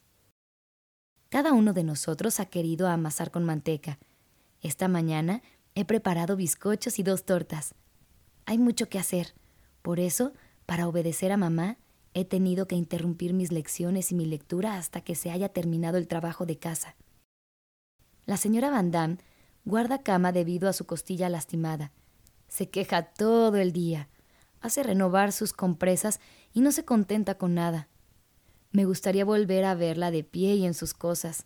[1.27, 3.99] Cada uno de nosotros ha querido amasar con manteca.
[4.61, 5.41] Esta mañana
[5.75, 7.75] he preparado bizcochos y dos tortas.
[8.45, 9.33] Hay mucho que hacer.
[9.81, 10.31] Por eso,
[10.65, 11.75] para obedecer a mamá,
[12.13, 16.07] he tenido que interrumpir mis lecciones y mi lectura hasta que se haya terminado el
[16.07, 16.95] trabajo de casa.
[18.25, 19.17] La señora Van Damme
[19.65, 21.91] guarda cama debido a su costilla lastimada.
[22.47, 24.07] Se queja todo el día,
[24.62, 26.20] hace renovar sus compresas
[26.53, 27.88] y no se contenta con nada.
[28.72, 31.45] Me gustaría volver a verla de pie y en sus cosas.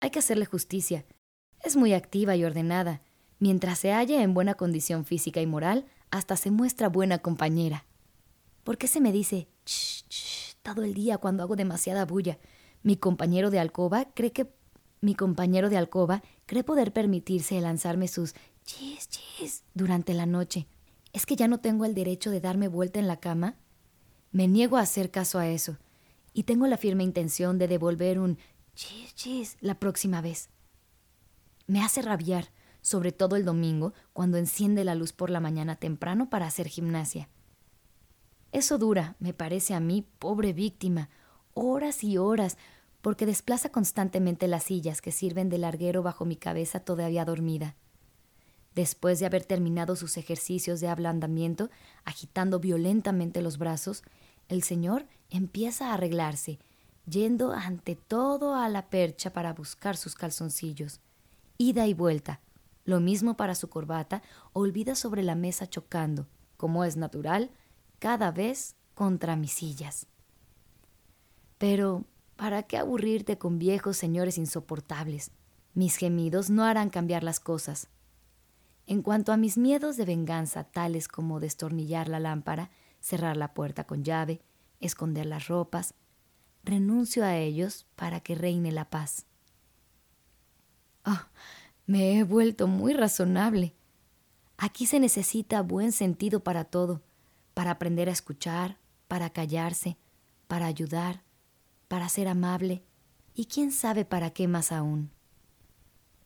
[0.00, 1.04] Hay que hacerle justicia.
[1.62, 3.02] Es muy activa y ordenada.
[3.38, 7.84] Mientras se halla en buena condición física y moral, hasta se muestra buena compañera.
[8.64, 12.38] ¿Por qué se me dice ch, todo el día cuando hago demasiada bulla?
[12.82, 14.50] Mi compañero de alcoba cree que
[15.00, 20.66] mi compañero de alcoba cree poder permitirse lanzarme sus chis chis durante la noche.
[21.12, 23.56] ¿Es que ya no tengo el derecho de darme vuelta en la cama?
[24.32, 25.76] Me niego a hacer caso a eso,
[26.32, 28.38] y tengo la firme intención de devolver un
[28.74, 30.50] chis chis la próxima vez.
[31.66, 32.50] Me hace rabiar,
[32.80, 37.28] sobre todo el domingo, cuando enciende la luz por la mañana temprano para hacer gimnasia.
[38.52, 41.10] Eso dura, me parece a mí, pobre víctima,
[41.54, 42.56] horas y horas,
[43.00, 47.76] porque desplaza constantemente las sillas que sirven de larguero bajo mi cabeza todavía dormida.
[48.74, 51.70] Después de haber terminado sus ejercicios de ablandamiento,
[52.04, 54.02] agitando violentamente los brazos,
[54.48, 56.58] el señor empieza a arreglarse,
[57.06, 61.00] yendo ante todo a la percha para buscar sus calzoncillos.
[61.58, 62.40] Ida y vuelta,
[62.84, 67.50] lo mismo para su corbata, olvida sobre la mesa chocando, como es natural,
[67.98, 70.06] cada vez contra mis sillas.
[71.58, 72.04] Pero
[72.40, 75.30] ¿Para qué aburrirte con viejos señores insoportables?
[75.74, 77.88] Mis gemidos no harán cambiar las cosas.
[78.90, 83.84] En cuanto a mis miedos de venganza, tales como destornillar la lámpara, cerrar la puerta
[83.84, 84.42] con llave,
[84.80, 85.94] esconder las ropas,
[86.64, 89.26] renuncio a ellos para que reine la paz.
[91.06, 91.22] Oh,
[91.86, 93.76] me he vuelto muy razonable.
[94.58, 97.00] Aquí se necesita buen sentido para todo,
[97.54, 98.76] para aprender a escuchar,
[99.06, 99.98] para callarse,
[100.48, 101.22] para ayudar,
[101.86, 102.82] para ser amable
[103.36, 105.12] y quién sabe para qué más aún.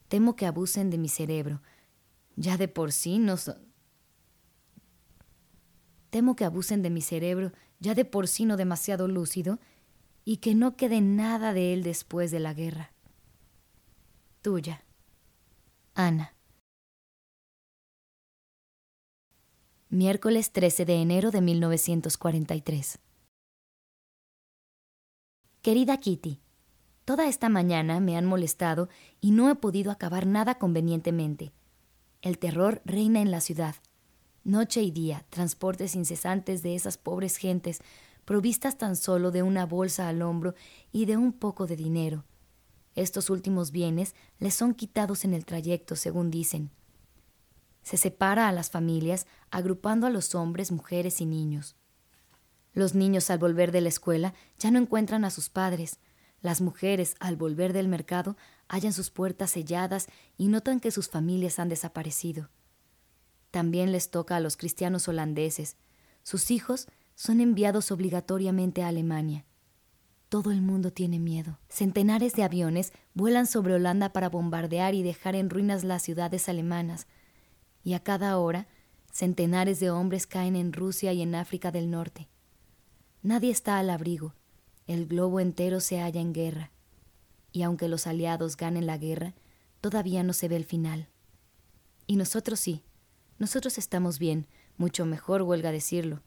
[0.09, 1.61] Temo que abusen de mi cerebro.
[2.37, 3.37] Ya de por sí no
[6.11, 9.59] Temo que abusen de mi cerebro, ya de por sí no demasiado lúcido,
[10.25, 12.93] y que no quede nada de él después de la guerra.
[14.43, 14.85] Tuya,
[15.95, 16.35] Ana.
[19.89, 22.99] Miércoles 13 de enero de 1943.
[25.63, 26.41] Querida Kitty,
[27.05, 28.89] toda esta mañana me han molestado
[29.21, 31.53] y no he podido acabar nada convenientemente.
[32.25, 33.75] El terror reina en la ciudad.
[34.45, 37.83] Noche y día, transportes incesantes de esas pobres gentes,
[38.25, 40.55] provistas tan solo de una bolsa al hombro
[40.91, 42.25] y de un poco de dinero.
[42.95, 46.71] Estos últimos bienes les son quitados en el trayecto, según dicen.
[47.83, 51.77] Se separa a las familias, agrupando a los hombres, mujeres y niños.
[52.73, 55.99] Los niños al volver de la escuela ya no encuentran a sus padres.
[56.41, 58.39] Las mujeres al volver del mercado
[58.69, 60.07] hallan sus puertas selladas
[60.37, 62.51] y notan que sus familias han desaparecido.
[63.51, 65.77] También les toca a los cristianos holandeses.
[66.23, 69.45] Sus hijos son enviados obligatoriamente a Alemania.
[70.29, 71.61] Todo el mundo tiene miedo.
[71.69, 77.07] Centenares de aviones vuelan sobre Holanda para bombardear y dejar en ruinas las ciudades alemanas.
[77.85, 78.67] Y a cada hora,
[79.13, 82.29] centenares de hombres caen en Rusia y en África del Norte.
[83.23, 84.35] Nadie está al abrigo.
[84.89, 86.73] El globo entero se halla en guerra.
[87.55, 89.33] Y aunque los aliados ganen la guerra,
[89.81, 91.07] todavía no se ve el final.
[92.09, 92.83] Y nosotros sí,
[93.39, 96.21] nosotros estamos bien, mucho mejor huelga decirlo.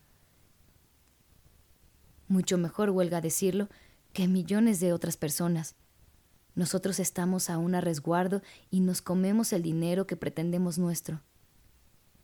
[2.29, 3.67] Mucho mejor huelga decirlo
[4.13, 5.75] que millones de otras personas.
[6.55, 11.21] Nosotros estamos aún a resguardo y nos comemos el dinero que pretendemos nuestro.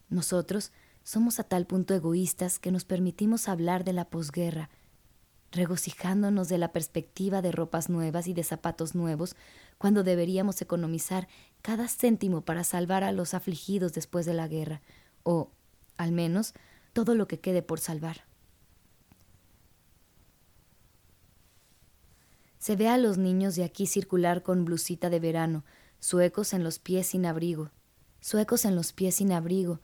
[0.07, 0.71] Nosotros
[1.03, 4.69] somos a tal punto egoístas que nos permitimos hablar de la posguerra,
[5.53, 9.35] regocijándonos de la perspectiva de ropas nuevas y de zapatos nuevos,
[9.77, 11.27] cuando deberíamos economizar
[11.61, 14.81] cada céntimo para salvar a los afligidos después de la guerra,
[15.23, 15.51] o,
[15.95, 16.53] al menos,
[16.91, 18.25] todo lo que quede por salvar.
[22.57, 25.63] Se ve a los niños de aquí circular con blusita de verano,
[25.99, 27.71] suecos en los pies sin abrigo,
[28.21, 29.81] suecos en los pies sin abrigo,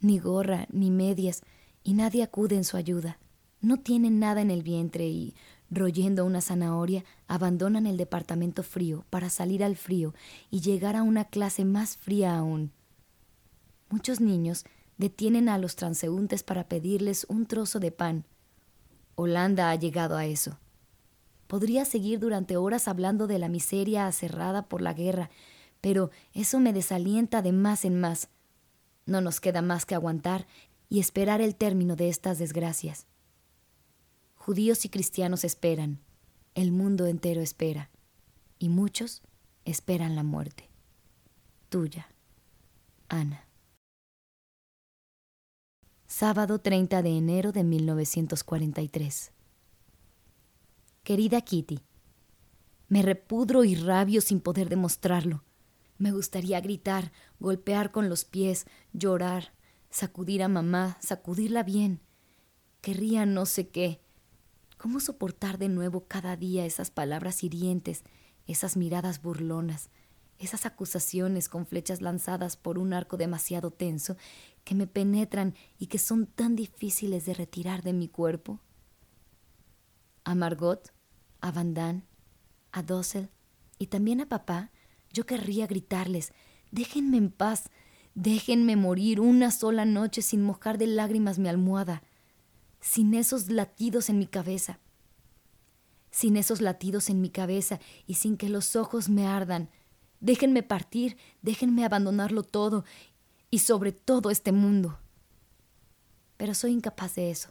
[0.00, 1.42] ni gorra, ni medias,
[1.84, 3.18] y nadie acude en su ayuda.
[3.62, 5.34] No tienen nada en el vientre y,
[5.70, 10.14] royendo una zanahoria, abandonan el departamento frío para salir al frío
[10.50, 12.72] y llegar a una clase más fría aún.
[13.88, 14.64] Muchos niños
[14.98, 18.24] detienen a los transeúntes para pedirles un trozo de pan.
[19.14, 20.58] Holanda ha llegado a eso.
[21.46, 25.30] Podría seguir durante horas hablando de la miseria aserrada por la guerra,
[25.80, 28.28] pero eso me desalienta de más en más.
[29.06, 30.46] No nos queda más que aguantar
[30.88, 33.06] y esperar el término de estas desgracias.
[34.44, 36.00] Judíos y cristianos esperan,
[36.56, 37.90] el mundo entero espera,
[38.58, 39.22] y muchos
[39.64, 40.68] esperan la muerte.
[41.68, 42.08] Tuya,
[43.08, 43.46] Ana.
[46.08, 49.30] Sábado 30 de enero de 1943.
[51.04, 51.78] Querida Kitty,
[52.88, 55.44] me repudro y rabio sin poder demostrarlo.
[55.98, 59.54] Me gustaría gritar, golpear con los pies, llorar,
[59.88, 62.00] sacudir a mamá, sacudirla bien.
[62.80, 64.01] Querría no sé qué,
[64.82, 68.02] ¿Cómo soportar de nuevo cada día esas palabras hirientes,
[68.48, 69.90] esas miradas burlonas,
[70.40, 74.16] esas acusaciones con flechas lanzadas por un arco demasiado tenso
[74.64, 78.58] que me penetran y que son tan difíciles de retirar de mi cuerpo?
[80.24, 80.92] A Margot,
[81.40, 82.02] a Van
[82.72, 83.30] a Dossel
[83.78, 84.72] y también a papá,
[85.12, 86.32] yo querría gritarles,
[86.72, 87.70] déjenme en paz,
[88.16, 92.02] déjenme morir una sola noche sin mojar de lágrimas mi almohada
[92.82, 94.80] sin esos latidos en mi cabeza,
[96.10, 99.70] sin esos latidos en mi cabeza y sin que los ojos me ardan.
[100.20, 102.84] Déjenme partir, déjenme abandonarlo todo
[103.50, 104.98] y sobre todo este mundo.
[106.36, 107.50] Pero soy incapaz de eso.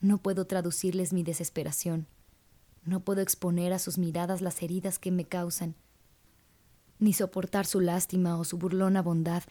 [0.00, 2.06] No puedo traducirles mi desesperación.
[2.84, 5.74] No puedo exponer a sus miradas las heridas que me causan,
[6.98, 9.42] ni soportar su lástima o su burlona bondad,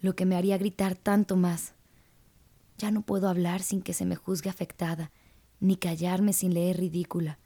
[0.00, 1.74] lo que me haría gritar tanto más.
[2.76, 5.12] Ya no puedo hablar sin que se me juzgue afectada,
[5.60, 7.38] ni callarme sin leer ridícula.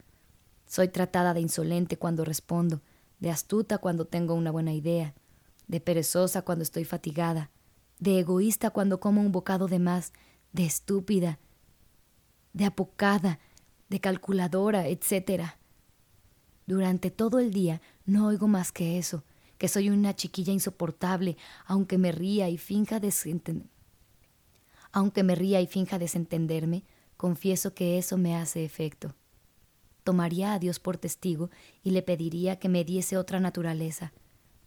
[0.66, 2.80] Soy tratada de insolente cuando respondo,
[3.20, 5.14] de astuta cuando tengo una buena idea,
[5.66, 7.50] de perezosa cuando estoy fatigada,
[7.98, 10.12] de egoísta cuando como un bocado de más,
[10.52, 11.38] de estúpida,
[12.54, 13.38] de apocada,
[13.90, 15.42] de calculadora, etc.
[16.66, 19.24] Durante todo el día no oigo más que eso,
[19.58, 23.77] que soy una chiquilla insoportable, aunque me ría y finja desentender
[24.93, 26.84] aunque me ría y finja desentenderme,
[27.16, 29.14] confieso que eso me hace efecto.
[30.05, 31.51] Tomaría a Dios por testigo
[31.82, 34.12] y le pediría que me diese otra naturaleza,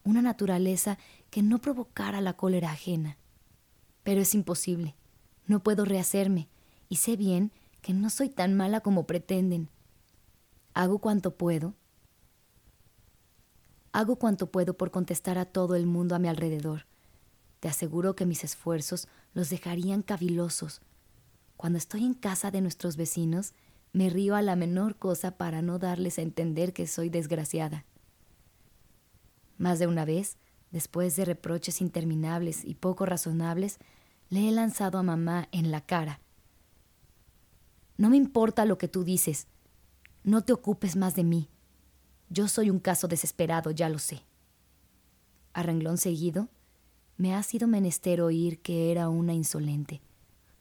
[0.03, 0.97] una naturaleza
[1.29, 3.17] que no provocara la cólera ajena.
[4.03, 4.95] Pero es imposible.
[5.47, 6.47] No puedo rehacerme,
[6.89, 7.51] y sé bien
[7.81, 9.69] que no soy tan mala como pretenden.
[10.73, 11.73] Hago cuanto puedo.
[13.91, 16.85] Hago cuanto puedo por contestar a todo el mundo a mi alrededor.
[17.59, 20.81] Te aseguro que mis esfuerzos los dejarían cavilosos.
[21.57, 23.53] Cuando estoy en casa de nuestros vecinos,
[23.93, 27.85] me río a la menor cosa para no darles a entender que soy desgraciada.
[29.57, 30.37] Más de una vez,
[30.71, 33.79] después de reproches interminables y poco razonables,
[34.29, 36.21] le he lanzado a mamá en la cara.
[37.97, 39.47] No me importa lo que tú dices.
[40.23, 41.49] No te ocupes más de mí.
[42.29, 44.23] Yo soy un caso desesperado, ya lo sé.
[45.53, 46.47] A renglón seguido,
[47.21, 50.01] me ha sido menester oír que era una insolente.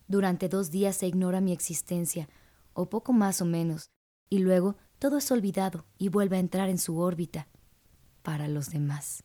[0.09, 2.29] Durante dos días se ignora mi existencia,
[2.75, 3.89] o poco más o menos,
[4.29, 7.49] y luego todo es olvidado y vuelve a entrar en su órbita
[8.21, 9.25] para los demás.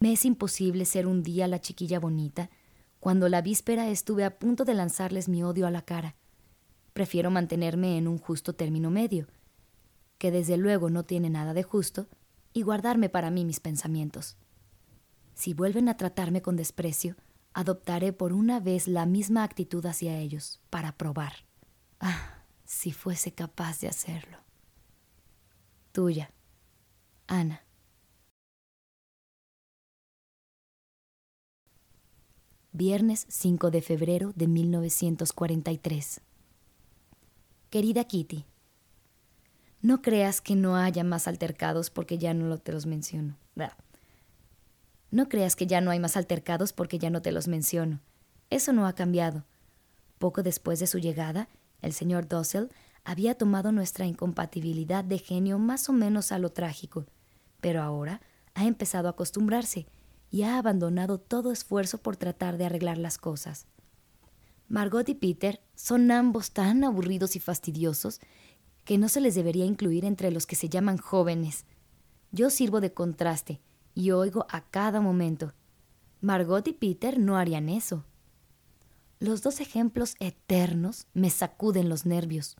[0.00, 2.50] Me es imposible ser un día la chiquilla bonita
[2.98, 6.16] cuando la víspera estuve a punto de lanzarles mi odio a la cara.
[6.92, 9.28] Prefiero mantenerme en un justo término medio,
[10.18, 12.08] que desde luego no tiene nada de justo,
[12.52, 14.36] y guardarme para mí mis pensamientos.
[15.34, 17.16] Si vuelven a tratarme con desprecio,
[17.52, 21.32] adoptaré por una vez la misma actitud hacia ellos, para probar.
[22.00, 24.38] Ah, si fuese capaz de hacerlo.
[25.92, 26.30] Tuya,
[27.26, 27.62] Ana.
[32.72, 36.22] Viernes 5 de febrero de 1943.
[37.68, 38.46] Querida Kitty,
[39.82, 43.36] no creas que no haya más altercados porque ya no te los menciono.
[45.12, 48.00] No creas que ya no hay más altercados porque ya no te los menciono.
[48.48, 49.44] Eso no ha cambiado.
[50.18, 51.50] Poco después de su llegada,
[51.82, 52.70] el señor Dossel
[53.04, 57.04] había tomado nuestra incompatibilidad de genio más o menos a lo trágico,
[57.60, 58.22] pero ahora
[58.54, 59.86] ha empezado a acostumbrarse
[60.30, 63.66] y ha abandonado todo esfuerzo por tratar de arreglar las cosas.
[64.66, 68.18] Margot y Peter son ambos tan aburridos y fastidiosos
[68.86, 71.66] que no se les debería incluir entre los que se llaman jóvenes.
[72.30, 73.60] Yo sirvo de contraste
[73.94, 75.52] y oigo a cada momento.
[76.20, 78.04] Margot y Peter no harían eso.
[79.18, 82.56] Los dos ejemplos eternos me sacuden los nervios.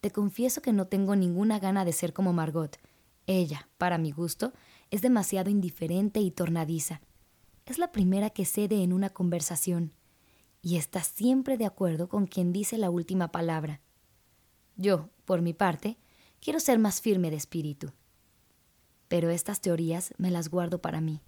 [0.00, 2.78] Te confieso que no tengo ninguna gana de ser como Margot.
[3.26, 4.52] Ella, para mi gusto,
[4.90, 7.00] es demasiado indiferente y tornadiza.
[7.64, 9.92] Es la primera que cede en una conversación
[10.62, 13.80] y está siempre de acuerdo con quien dice la última palabra.
[14.76, 15.96] Yo, por mi parte,
[16.40, 17.92] quiero ser más firme de espíritu.
[19.08, 21.20] Pero estas teorías me las guardo para mí.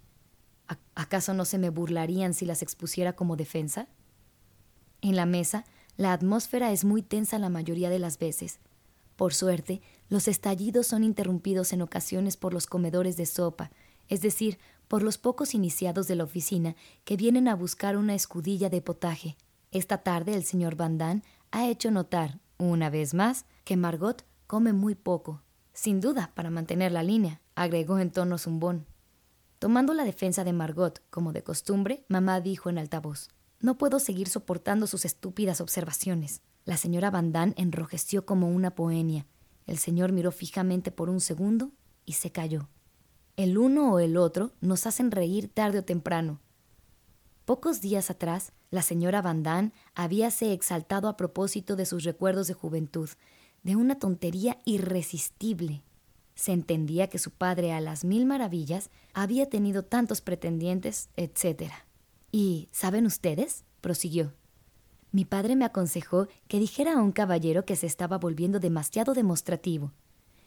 [0.95, 3.87] ¿Acaso no se me burlarían si las expusiera como defensa?
[5.01, 5.65] En la mesa,
[5.97, 8.59] la atmósfera es muy tensa la mayoría de las veces.
[9.15, 13.71] Por suerte, los estallidos son interrumpidos en ocasiones por los comedores de sopa,
[14.07, 18.69] es decir, por los pocos iniciados de la oficina que vienen a buscar una escudilla
[18.69, 19.37] de potaje.
[19.71, 21.21] Esta tarde el señor Van Damme
[21.51, 25.41] ha hecho notar, una vez más, que Margot come muy poco.
[25.81, 28.85] Sin duda, para mantener la línea, agregó en tono zumbón.
[29.59, 33.29] Tomando la defensa de Margot como de costumbre, mamá dijo en altavoz.
[33.61, 36.41] No puedo seguir soportando sus estúpidas observaciones.
[36.65, 39.25] La señora Van Damme enrojeció como una poenia.
[39.67, 41.71] El señor miró fijamente por un segundo
[42.03, 42.67] y se calló.
[43.37, 46.41] El uno o el otro nos hacen reír tarde o temprano.
[47.45, 52.53] Pocos días atrás, la señora Van Damme habíase exaltado a propósito de sus recuerdos de
[52.53, 53.09] juventud,
[53.63, 55.83] de una tontería irresistible.
[56.35, 61.85] Se entendía que su padre a las mil maravillas había tenido tantos pretendientes, etcétera.
[62.31, 63.65] Y, ¿saben ustedes?
[63.81, 64.33] prosiguió.
[65.11, 69.91] Mi padre me aconsejó que dijera a un caballero que se estaba volviendo demasiado demostrativo.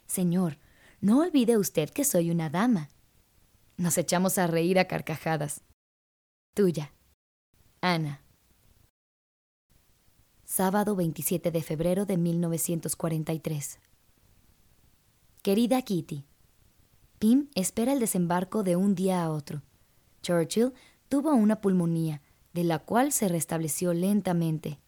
[0.07, 0.59] Señor,
[1.01, 2.89] no olvide usted que soy una dama.
[3.77, 5.63] Nos echamos a reír a carcajadas.
[6.55, 6.93] Tuya.
[7.81, 8.22] Ana.
[10.55, 13.79] Sábado 27 de febrero de 1943.
[15.41, 16.27] Querida Kitty,
[17.19, 19.63] Pim espera el desembarco de un día a otro.
[20.21, 20.75] Churchill
[21.09, 22.21] tuvo una pulmonía,
[22.53, 24.79] de la cual se restableció lentamente.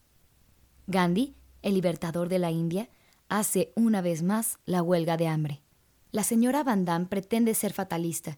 [0.86, 2.90] Gandhi, el libertador de la India,
[3.30, 5.62] hace una vez más la huelga de hambre.
[6.10, 8.36] La señora Van Damme pretende ser fatalista.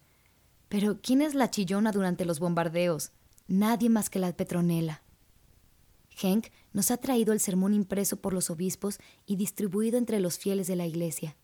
[0.69, 3.11] Pero ¿quién es la chillona durante los bombardeos?
[3.49, 5.01] Nadie más que la Petronela.
[6.19, 10.67] Henk nos ha traído el sermón impreso por los obispos y distribuido entre los fieles
[10.67, 11.35] de la iglesia.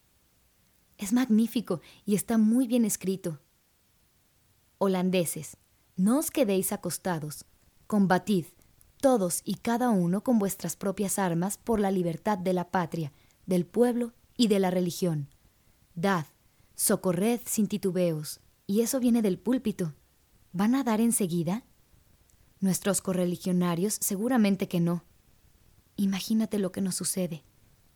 [0.97, 3.39] Es magnífico y está muy bien escrito.
[4.77, 5.57] Holandeses,
[5.95, 7.45] no os quedéis acostados,
[7.87, 8.45] combatid,
[8.99, 13.11] todos y cada uno con vuestras propias armas por la libertad de la patria,
[13.45, 15.29] del pueblo y de la religión.
[15.93, 16.25] Dad,
[16.75, 19.93] socorred sin titubeos, y eso viene del púlpito.
[20.51, 21.65] ¿Van a dar enseguida?
[22.63, 25.03] Nuestros correligionarios seguramente que no.
[25.97, 27.43] Imagínate lo que nos sucede.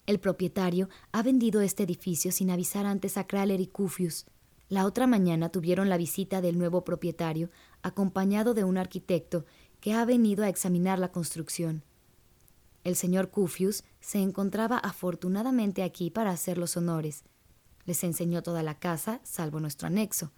[0.05, 4.25] El propietario ha vendido este edificio sin avisar antes a Kraler y Kufius.
[4.67, 7.49] La otra mañana tuvieron la visita del nuevo propietario,
[7.81, 9.45] acompañado de un arquitecto
[9.79, 11.85] que ha venido a examinar la construcción.
[12.83, 17.23] El señor Cufius se encontraba afortunadamente aquí para hacer los honores.
[17.85, 20.33] Les enseñó toda la casa, salvo nuestro anexo,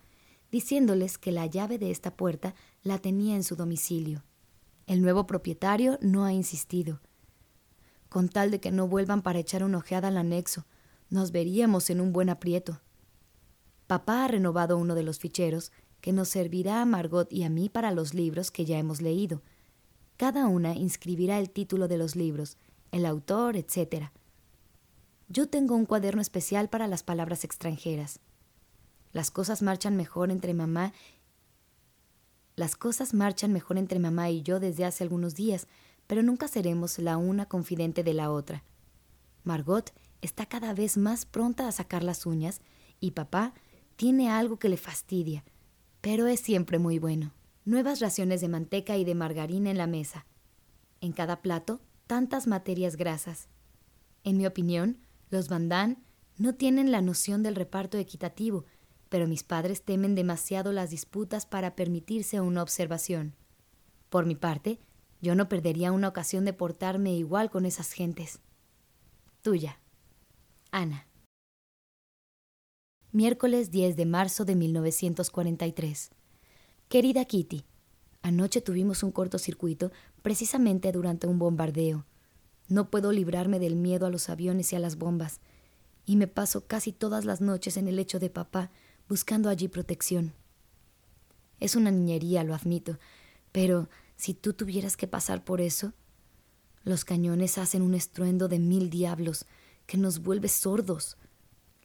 [0.51, 4.23] diciéndoles que la llave de esta puerta la tenía en su domicilio.
[4.87, 6.99] El nuevo propietario no ha insistido.
[8.09, 10.65] Con tal de que no vuelvan para echar una ojeada al anexo,
[11.09, 12.81] nos veríamos en un buen aprieto.
[13.87, 15.71] Papá ha renovado uno de los ficheros
[16.01, 19.41] que nos servirá a Margot y a mí para los libros que ya hemos leído.
[20.17, 22.57] Cada una inscribirá el título de los libros,
[22.91, 24.09] el autor, etc.
[25.27, 28.19] Yo tengo un cuaderno especial para las palabras extranjeras.
[29.11, 30.93] Las cosas marchan mejor entre mamá
[32.59, 35.65] las cosas marchan mejor entre mamá y yo desde hace algunos días,
[36.07, 38.65] pero nunca seremos la una confidente de la otra.
[39.45, 42.59] Margot está cada vez más pronta a sacar las uñas
[42.99, 43.53] y papá
[43.95, 45.45] tiene algo que le fastidia,
[46.01, 47.31] pero es siempre muy bueno.
[47.63, 50.25] Nuevas raciones de manteca y de margarina en la mesa.
[50.99, 53.47] En cada plato, tantas materias grasas.
[54.25, 54.97] En mi opinión,
[55.29, 56.03] los Bandán
[56.37, 58.65] no tienen la noción del reparto equitativo,
[59.09, 63.35] pero mis padres temen demasiado las disputas para permitirse una observación.
[64.09, 64.79] Por mi parte,
[65.21, 68.39] yo no perdería una ocasión de portarme igual con esas gentes.
[69.41, 69.79] Tuya,
[70.71, 71.07] Ana.
[73.11, 76.11] Miércoles 10 de marzo de 1943.
[76.87, 77.65] Querida Kitty,
[78.21, 79.91] anoche tuvimos un cortocircuito
[80.21, 82.05] precisamente durante un bombardeo.
[82.67, 85.41] No puedo librarme del miedo a los aviones y a las bombas,
[86.05, 88.71] y me paso casi todas las noches en el lecho de papá
[89.09, 90.33] buscando allí protección.
[91.59, 92.99] Es una niñería, lo admito,
[93.51, 95.93] pero si tú tuvieras que pasar por eso,
[96.83, 99.45] los cañones hacen un estruendo de mil diablos
[99.85, 101.17] que nos vuelve sordos.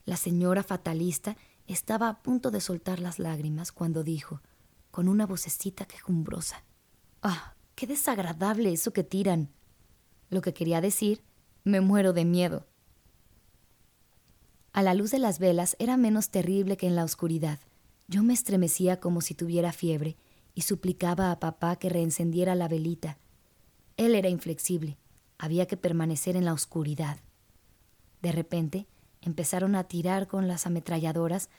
[0.04, 4.42] La señora fatalista estaba a punto de soltar las lágrimas cuando dijo,
[4.90, 6.62] con una vocecita quejumbrosa,
[7.22, 7.54] ¡Ah!
[7.74, 9.50] ¡Qué desagradable eso que tiran!
[10.28, 11.24] Lo que quería decir,
[11.64, 12.66] me muero de miedo.
[14.74, 17.60] A la luz de las velas era menos terrible que en la oscuridad.
[18.08, 20.16] Yo me estremecía como si tuviera fiebre
[20.52, 23.16] y suplicaba a papá que reencendiera la velita.
[23.96, 24.98] Él era inflexible.
[25.38, 27.18] Había que permanecer en la oscuridad.
[28.20, 28.88] De repente,
[29.22, 31.50] empezaron a tirar con las ametralladoras,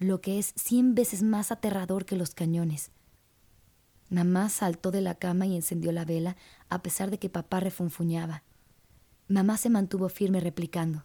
[0.00, 2.90] lo que es cien veces más aterrador que los cañones.
[4.10, 6.36] Mamá saltó de la cama y encendió la vela,
[6.68, 8.42] a pesar de que papá refunfuñaba.
[9.28, 11.04] Mamá se mantuvo firme replicando.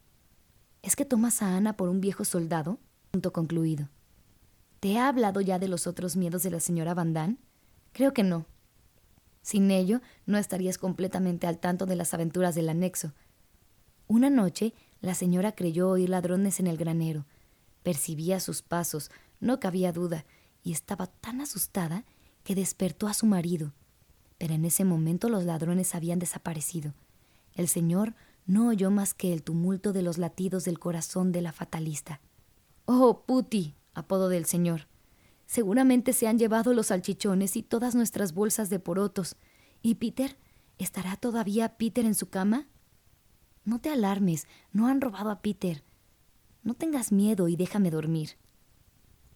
[0.82, 2.80] ¿Es que tomas a Ana por un viejo soldado?
[3.12, 3.90] Punto concluido.
[4.80, 7.38] ¿Te ha hablado ya de los otros miedos de la señora Van
[7.92, 8.46] Creo que no.
[9.42, 13.14] Sin ello, no estarías completamente al tanto de las aventuras del anexo.
[14.08, 17.26] Una noche, la señora creyó oír ladrones en el granero.
[17.84, 20.26] Percibía sus pasos, no cabía duda,
[20.64, 22.06] y estaba tan asustada
[22.44, 23.74] que despertó a su marido.
[24.38, 26.94] Pero en ese momento los ladrones habían desaparecido.
[27.54, 28.16] El señor
[28.50, 32.20] no oyó más que el tumulto de los latidos del corazón de la fatalista.
[32.86, 34.88] Oh, Puti, apodo del señor.
[35.46, 39.36] Seguramente se han llevado los salchichones y todas nuestras bolsas de porotos.
[39.84, 40.36] ¿Y Peter?
[40.80, 42.68] ¿Estará todavía Peter en su cama?
[43.66, 45.84] No te alarmes, no han robado a Peter.
[46.64, 48.32] No tengas miedo y déjame dormir.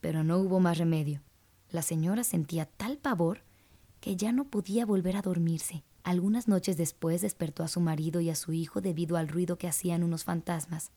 [0.02, 1.22] Pero no hubo más remedio.
[1.70, 3.44] La señora sentía tal pavor
[4.00, 5.84] que ya no podía volver a dormirse.
[6.04, 9.70] Algunas noches después despertó a su marido y a su hijo debido al ruido que
[9.70, 10.92] hacían unos fantasmas.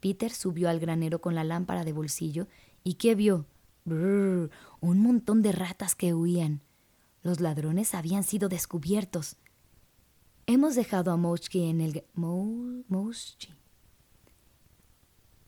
[0.00, 2.48] Peter subió al granero con la lámpara de bolsillo
[2.82, 3.46] y ¿qué vio?
[3.84, 4.50] Brrr,
[4.80, 6.62] un montón de ratas que huían.
[7.22, 9.36] Los ladrones habían sido descubiertos.
[10.46, 12.04] Hemos dejado a Moschki en el...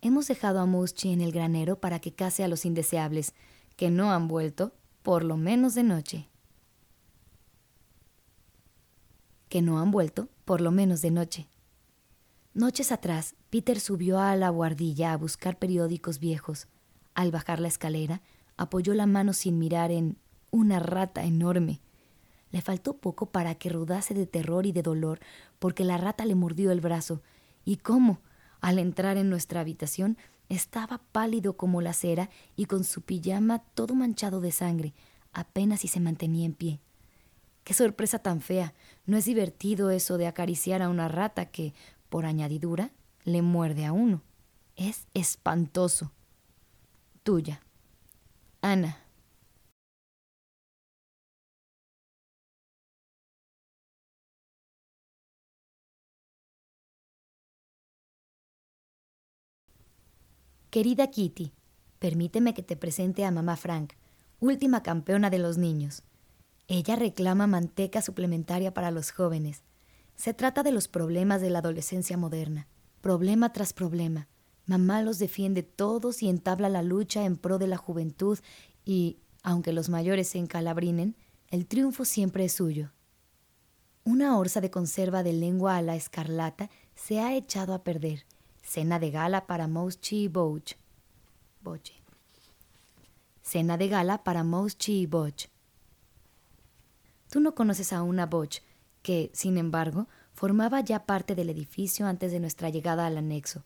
[0.03, 3.35] Hemos dejado a Moschki en el granero para que case a los indeseables,
[3.77, 6.30] que no han vuelto, por lo menos de noche.
[9.51, 11.49] Que no han vuelto, por lo menos de noche.
[12.55, 16.69] Noches atrás, Peter subió a la guardilla a buscar periódicos viejos.
[17.15, 18.23] Al bajar la escalera,
[18.57, 20.17] apoyó la mano sin mirar en
[20.51, 21.81] una rata enorme.
[22.53, 25.21] Le faltó poco para que rodase de terror y de dolor,
[25.59, 27.21] porque la rata le mordió el brazo.
[27.65, 28.21] ¿Y cómo?
[28.61, 30.17] Al entrar en nuestra habitación,
[30.49, 34.95] estaba pálido como la cera y con su pijama todo manchado de sangre,
[35.33, 36.81] apenas si se mantenía en pie.
[37.65, 38.75] Qué sorpresa tan fea.
[39.07, 41.75] No es divertido eso de acariciar a una rata que,
[42.09, 42.91] por añadidura,
[43.25, 44.23] le muerde a uno.
[44.77, 46.13] Es espantoso.
[47.23, 47.61] Tuya.
[48.63, 48.99] Ana.
[60.71, 61.53] Querida Kitty,
[61.99, 63.95] permíteme que te presente a mamá Frank,
[64.39, 66.05] última campeona de los niños.
[66.73, 69.65] Ella reclama manteca suplementaria para los jóvenes.
[70.15, 72.69] Se trata de los problemas de la adolescencia moderna,
[73.01, 74.29] problema tras problema.
[74.67, 78.39] Mamá los defiende todos y entabla la lucha en pro de la juventud
[78.85, 81.17] y, aunque los mayores se encalabrinen,
[81.49, 82.93] el triunfo siempre es suyo.
[84.05, 88.27] Una orza de conserva de lengua a la escarlata se ha echado a perder.
[88.63, 90.77] Cena de gala para Mouschi y Boche.
[93.43, 95.50] Cena de gala para Mouschi y Boch.
[97.31, 98.59] Tú no conoces a una Boch
[99.03, 103.65] que, sin embargo, formaba ya parte del edificio antes de nuestra llegada al anexo.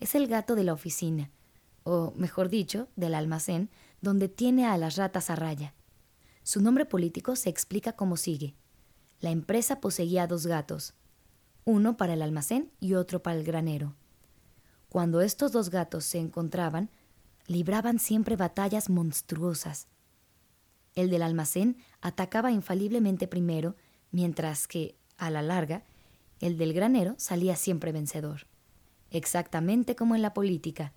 [0.00, 1.30] Es el gato de la oficina,
[1.84, 3.70] o mejor dicho, del almacén,
[4.00, 5.74] donde tiene a las ratas a raya.
[6.42, 8.54] Su nombre político se explica como sigue.
[9.20, 10.94] La empresa poseía dos gatos,
[11.64, 13.94] uno para el almacén y otro para el granero.
[14.88, 16.90] Cuando estos dos gatos se encontraban,
[17.46, 19.88] libraban siempre batallas monstruosas.
[20.94, 21.76] El del almacén
[22.06, 23.74] atacaba infaliblemente primero,
[24.12, 25.82] mientras que, a la larga,
[26.38, 28.46] el del granero salía siempre vencedor.
[29.10, 30.92] Exactamente como en la política.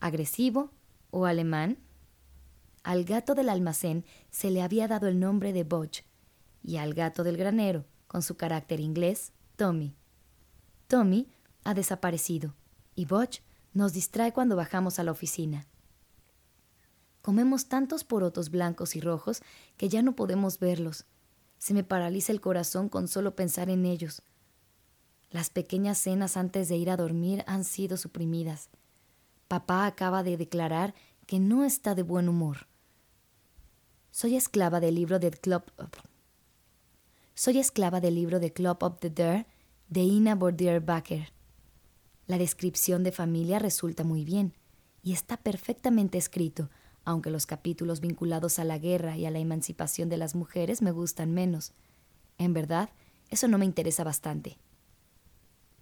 [0.00, 0.70] Agresivo
[1.10, 1.76] o alemán.
[2.84, 6.04] Al gato del almacén se le había dado el nombre de Boch
[6.62, 9.94] y al gato del granero, con su carácter inglés, Tommy.
[10.86, 11.28] Tommy
[11.64, 12.54] ha desaparecido
[12.94, 13.40] y Boch
[13.74, 15.66] nos distrae cuando bajamos a la oficina.
[17.22, 19.42] Comemos tantos porotos blancos y rojos
[19.76, 21.04] que ya no podemos verlos.
[21.58, 24.22] Se me paraliza el corazón con solo pensar en ellos.
[25.30, 28.70] Las pequeñas cenas antes de ir a dormir han sido suprimidas.
[29.48, 30.94] Papá acaba de declarar
[31.26, 32.66] que no está de buen humor.
[34.10, 35.62] Soy esclava del libro del Club.
[37.34, 39.46] Soy esclava del libro de Club of the Dare
[39.88, 41.32] de Ina Bordier Baker.
[42.26, 44.54] La descripción de familia resulta muy bien
[45.02, 46.70] y está perfectamente escrito,
[47.10, 50.92] aunque los capítulos vinculados a la guerra y a la emancipación de las mujeres me
[50.92, 51.72] gustan menos.
[52.38, 52.90] En verdad,
[53.30, 54.58] eso no me interesa bastante.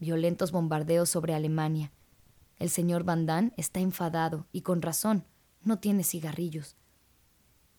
[0.00, 1.92] Violentos bombardeos sobre Alemania.
[2.56, 5.24] El señor Van Damme está enfadado y con razón,
[5.62, 6.76] no tiene cigarrillos.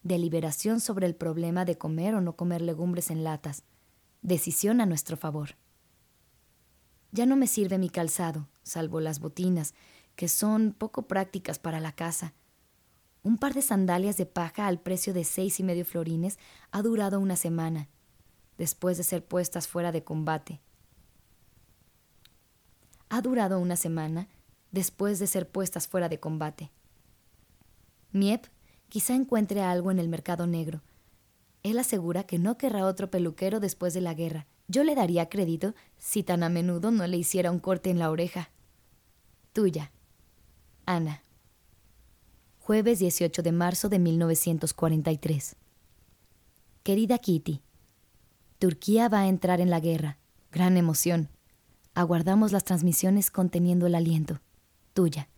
[0.04, 3.64] Deliberación sobre el problema de comer o no comer legumbres en latas.
[4.22, 5.56] Decisión a nuestro favor.
[7.12, 9.74] Ya no me sirve mi calzado, salvo las botinas,
[10.16, 12.34] que son poco prácticas para la casa
[13.24, 16.40] un par de sandalias de paja al precio de seis y medio florines
[16.72, 17.90] ha durado una semana,
[18.58, 20.62] después de ser puestas fuera de combate.
[23.10, 24.28] Ha durado una semana
[24.72, 26.72] después de ser puestas fuera de combate.
[28.12, 28.46] Miep
[28.88, 30.82] quizá encuentre algo en el mercado negro.
[31.64, 34.48] Él asegura que no querrá otro peluquero después de la guerra.
[34.68, 38.12] Yo le daría crédito si tan a menudo no le hiciera un corte en la
[38.12, 38.52] oreja.
[39.52, 39.92] Tuya,
[40.86, 41.24] Ana
[42.70, 45.56] jueves 18 de marzo de 1943.
[46.84, 47.64] Querida Kitty,
[48.60, 50.20] Turquía va a entrar en la guerra.
[50.52, 51.30] Gran emoción.
[51.96, 54.40] Aguardamos las transmisiones conteniendo el aliento.
[54.94, 55.30] Tuya.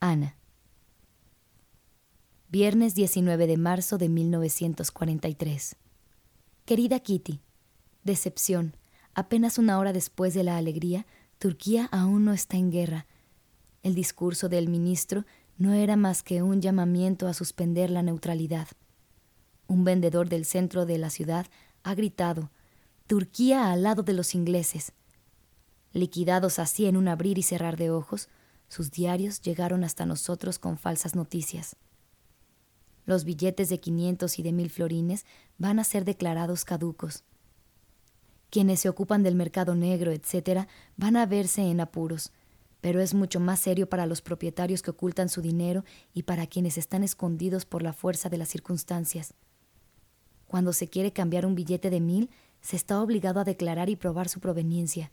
[0.00, 0.38] Ana.
[2.48, 5.76] Viernes 19 de marzo de 1943.
[6.64, 7.42] Querida Kitty,
[8.04, 8.74] decepción.
[9.12, 11.04] Apenas una hora después de la alegría,
[11.38, 13.06] Turquía aún no está en guerra.
[13.82, 15.26] El discurso del ministro
[15.58, 18.68] no era más que un llamamiento a suspender la neutralidad.
[19.66, 21.46] Un vendedor del centro de la ciudad
[21.82, 22.50] ha gritado,
[23.06, 24.92] Turquía al lado de los ingleses.
[25.92, 28.28] Liquidados así en un abrir y cerrar de ojos,
[28.68, 31.76] sus diarios llegaron hasta nosotros con falsas noticias.
[33.04, 35.26] Los billetes de 500 y de mil florines
[35.58, 37.24] van a ser declarados caducos.
[38.48, 40.66] Quienes se ocupan del mercado negro, etc.,
[40.96, 42.32] van a verse en apuros,
[42.82, 46.76] pero es mucho más serio para los propietarios que ocultan su dinero y para quienes
[46.76, 49.34] están escondidos por la fuerza de las circunstancias.
[50.48, 52.28] Cuando se quiere cambiar un billete de mil,
[52.60, 55.12] se está obligado a declarar y probar su proveniencia.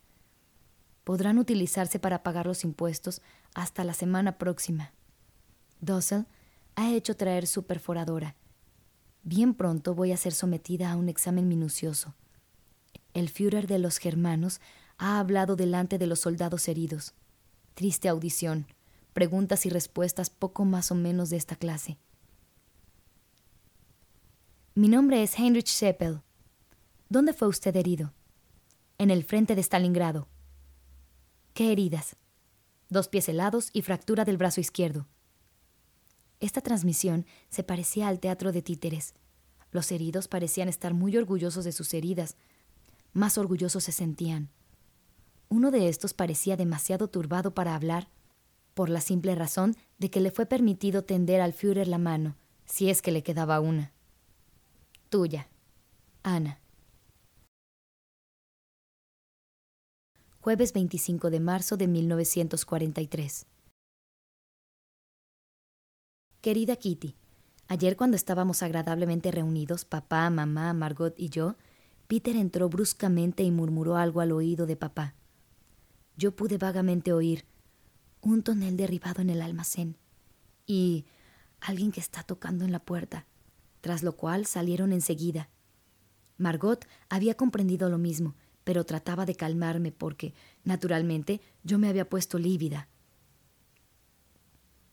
[1.03, 3.21] Podrán utilizarse para pagar los impuestos
[3.53, 4.91] hasta la semana próxima.
[5.79, 6.25] Dussel
[6.75, 8.35] ha hecho traer su perforadora.
[9.21, 12.15] Bien pronto voy a ser sometida a un examen minucioso.
[13.13, 14.59] El Führer de los germanos
[14.97, 17.13] ha hablado delante de los soldados heridos.
[17.73, 18.67] Triste audición.
[19.13, 21.97] Preguntas y respuestas poco más o menos de esta clase.
[24.75, 26.21] Mi nombre es Heinrich Seppel.
[27.09, 28.13] ¿Dónde fue usted herido?
[28.97, 30.27] En el frente de Stalingrado.
[31.53, 32.15] ¿Qué heridas?
[32.89, 35.07] Dos pies helados y fractura del brazo izquierdo.
[36.39, 39.13] Esta transmisión se parecía al teatro de títeres.
[39.71, 42.37] Los heridos parecían estar muy orgullosos de sus heridas.
[43.13, 44.49] Más orgullosos se sentían.
[45.49, 48.07] Uno de estos parecía demasiado turbado para hablar,
[48.76, 52.35] por la simple razón de que le fue permitido tender al Führer la mano,
[52.65, 53.91] si es que le quedaba una.
[55.09, 55.49] Tuya,
[56.21, 56.59] Ana.
[60.39, 63.47] Jueves 25 de marzo de 1943.
[66.41, 67.15] Querida Kitty,
[67.67, 71.55] ayer cuando estábamos agradablemente reunidos, papá, mamá, Margot y yo,
[72.07, 75.15] Peter entró bruscamente y murmuró algo al oído de papá.
[76.19, 77.45] Yo pude vagamente oír
[78.19, 79.95] un tonel derribado en el almacén
[80.65, 81.05] y
[81.61, 83.25] alguien que está tocando en la puerta,
[83.79, 85.47] tras lo cual salieron enseguida.
[86.37, 88.35] Margot había comprendido lo mismo,
[88.65, 90.33] pero trataba de calmarme porque,
[90.65, 92.89] naturalmente, yo me había puesto lívida.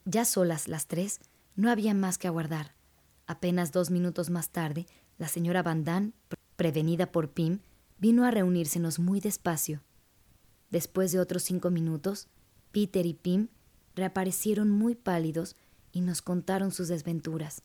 [0.05, 1.19] Ya solas las tres,
[1.57, 2.77] no había más que aguardar.
[3.27, 4.87] Apenas dos minutos más tarde,
[5.19, 6.13] la señora Van Damme,
[6.55, 7.59] prevenida por Pim,
[7.99, 9.83] vino a reunírsenos muy despacio.
[10.77, 12.29] Después de otros cinco minutos,
[12.71, 13.49] Peter y Pim
[13.95, 15.57] reaparecieron muy pálidos
[15.91, 17.63] y nos contaron sus desventuras.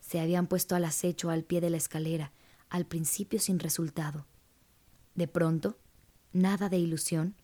[0.00, 2.32] Se habían puesto al acecho al pie de la escalera,
[2.70, 4.26] al principio sin resultado.
[5.14, 5.78] De pronto,
[6.32, 7.36] nada de ilusión,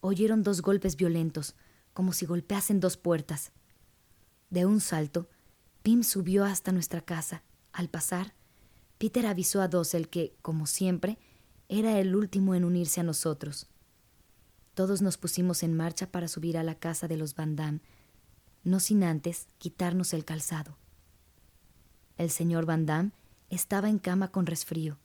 [0.00, 1.54] oyeron dos golpes violentos,
[1.92, 3.52] como si golpeasen dos puertas.
[4.48, 5.28] De un salto,
[5.82, 7.42] Pim subió hasta nuestra casa.
[7.74, 8.32] Al pasar,
[8.96, 11.18] Peter avisó a Dossel que, como siempre,
[11.68, 13.68] era el último en unirse a nosotros.
[14.74, 17.80] Todos nos pusimos en marcha para subir a la casa de los Van Damme,
[18.64, 20.76] no sin antes quitarnos el calzado.
[22.16, 23.12] El señor Van Damme
[23.50, 24.98] estaba en cama con resfrío.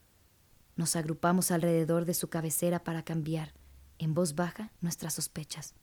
[0.75, 3.53] Nos agrupamos alrededor de su cabecera para cambiar,
[3.99, 5.75] en voz baja, nuestras sospechas.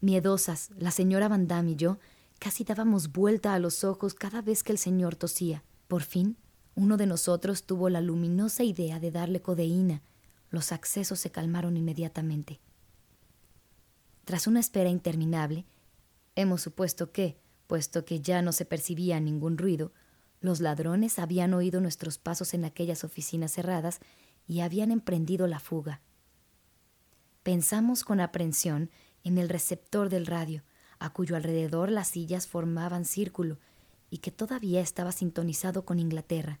[0.00, 1.98] Miedosas, la señora Van Damme y yo
[2.40, 5.62] casi dábamos vuelta a los ojos cada vez que el señor tosía.
[5.86, 6.36] Por fin,
[6.74, 10.02] uno de nosotros tuvo la luminosa idea de darle codeína
[10.50, 12.60] los accesos se calmaron inmediatamente.
[14.24, 15.64] Tras una espera interminable,
[16.34, 19.92] hemos supuesto que, puesto que ya no se percibía ningún ruido,
[20.40, 24.00] los ladrones habían oído nuestros pasos en aquellas oficinas cerradas
[24.46, 26.00] y habían emprendido la fuga.
[27.42, 28.90] Pensamos con aprensión
[29.24, 30.62] en el receptor del radio,
[30.98, 33.58] a cuyo alrededor las sillas formaban círculo
[34.10, 36.60] y que todavía estaba sintonizado con Inglaterra.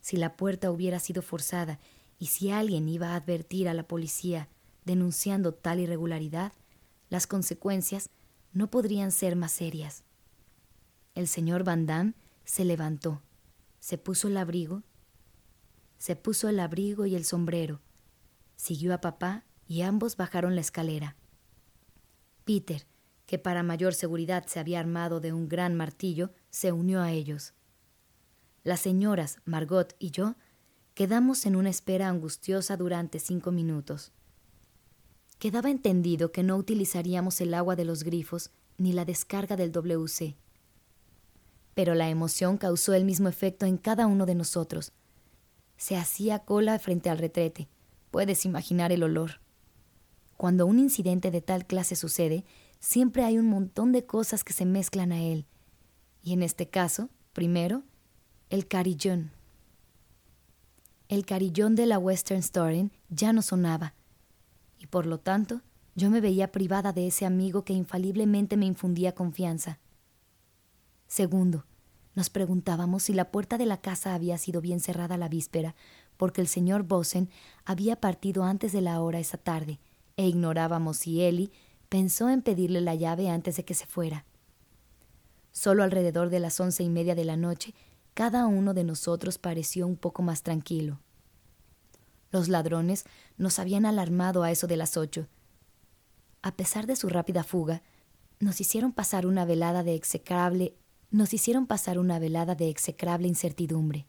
[0.00, 1.78] Si la puerta hubiera sido forzada
[2.18, 4.48] y si alguien iba a advertir a la policía
[4.84, 6.52] denunciando tal irregularidad,
[7.10, 8.10] las consecuencias
[8.52, 10.04] no podrían ser más serias.
[11.14, 12.14] El señor Van Damme
[12.44, 13.22] se levantó,
[13.80, 14.82] se puso el abrigo,
[15.98, 17.80] se puso el abrigo y el sombrero,
[18.56, 21.16] siguió a papá y ambos bajaron la escalera.
[22.44, 22.86] Peter,
[23.26, 27.52] que para mayor seguridad se había armado de un gran martillo, se unió a ellos.
[28.64, 30.34] Las señoras Margot y yo
[30.98, 34.10] Quedamos en una espera angustiosa durante cinco minutos.
[35.38, 40.34] Quedaba entendido que no utilizaríamos el agua de los grifos ni la descarga del WC.
[41.74, 44.90] Pero la emoción causó el mismo efecto en cada uno de nosotros.
[45.76, 47.68] Se hacía cola frente al retrete.
[48.10, 49.40] Puedes imaginar el olor.
[50.36, 52.44] Cuando un incidente de tal clase sucede,
[52.80, 55.46] siempre hay un montón de cosas que se mezclan a él.
[56.24, 57.84] Y en este caso, primero,
[58.50, 59.37] el carillón.
[61.08, 63.94] El carillón de la Western Story ya no sonaba,
[64.78, 65.62] y por lo tanto
[65.94, 69.78] yo me veía privada de ese amigo que infaliblemente me infundía confianza.
[71.06, 71.64] Segundo,
[72.14, 75.74] nos preguntábamos si la puerta de la casa había sido bien cerrada la víspera,
[76.18, 77.30] porque el señor Bosen
[77.64, 79.80] había partido antes de la hora esa tarde,
[80.18, 81.50] e ignorábamos si Eli
[81.88, 84.26] pensó en pedirle la llave antes de que se fuera.
[85.52, 87.72] Solo alrededor de las once y media de la noche
[88.18, 90.98] cada uno de nosotros pareció un poco más tranquilo.
[92.32, 93.04] Los ladrones
[93.36, 95.28] nos habían alarmado a eso de las ocho.
[96.42, 97.84] A pesar de su rápida fuga,
[98.40, 100.74] nos hicieron pasar una velada de execrable,
[101.12, 104.08] nos hicieron pasar una velada de execrable incertidumbre.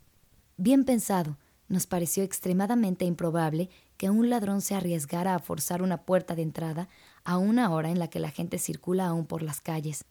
[0.57, 1.38] Bien pensado,
[1.68, 6.90] nos pareció extremadamente improbable que un ladrón se arriesgara a forzar una puerta de entrada
[7.26, 10.03] a una hora en la que la gente circula aún por las calles.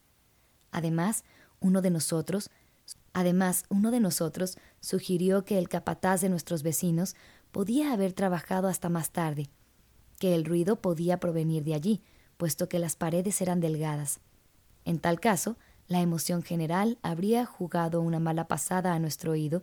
[0.71, 1.25] Además,
[1.59, 2.49] uno de nosotros
[3.13, 7.17] Además, uno de nosotros sugirió que el capataz de nuestros vecinos
[7.51, 9.49] podía haber trabajado hasta más tarde,
[10.19, 12.01] que el ruido podía provenir de allí,
[12.37, 14.21] puesto que las paredes eran delgadas.
[14.85, 15.57] En tal caso,
[15.89, 19.63] la emoción general habría jugado una mala pasada a nuestro oído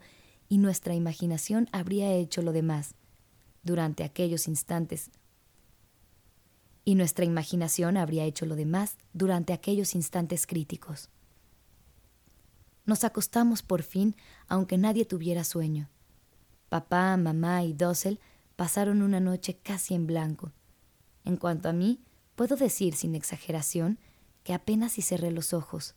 [0.50, 2.96] y nuestra imaginación habría hecho lo demás.
[3.64, 5.12] Durante aquellos instantes
[6.86, 11.10] y nuestra imaginación habría hecho lo demás durante aquellos instantes críticos.
[12.86, 14.16] Nos acostamos por fin,
[14.48, 15.90] aunque nadie tuviera sueño.
[16.70, 18.20] Papá, mamá y Dossel
[18.56, 20.52] pasaron una noche casi en blanco.
[21.24, 22.06] En cuanto a mí,
[22.36, 23.98] Puedo decir sin exageración
[24.44, 25.96] que apenas si cerré los ojos.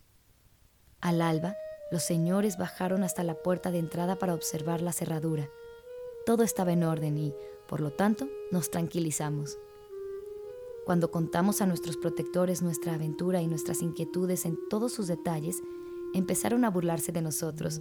[1.00, 1.56] Al alba,
[1.90, 5.48] los señores bajaron hasta la puerta de entrada para observar la cerradura.
[6.26, 7.34] Todo estaba en orden y,
[7.66, 9.58] por lo tanto, nos tranquilizamos.
[10.86, 15.60] Cuando contamos a nuestros protectores nuestra aventura y nuestras inquietudes en todos sus detalles,
[16.14, 17.80] empezaron a burlarse de nosotros.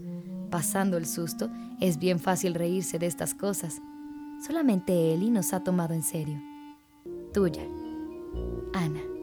[0.49, 1.49] Pasando el susto,
[1.79, 3.81] es bien fácil reírse de estas cosas.
[4.45, 6.41] Solamente Eli nos ha tomado en serio.
[7.33, 7.63] Tuya,
[8.73, 9.16] Ana.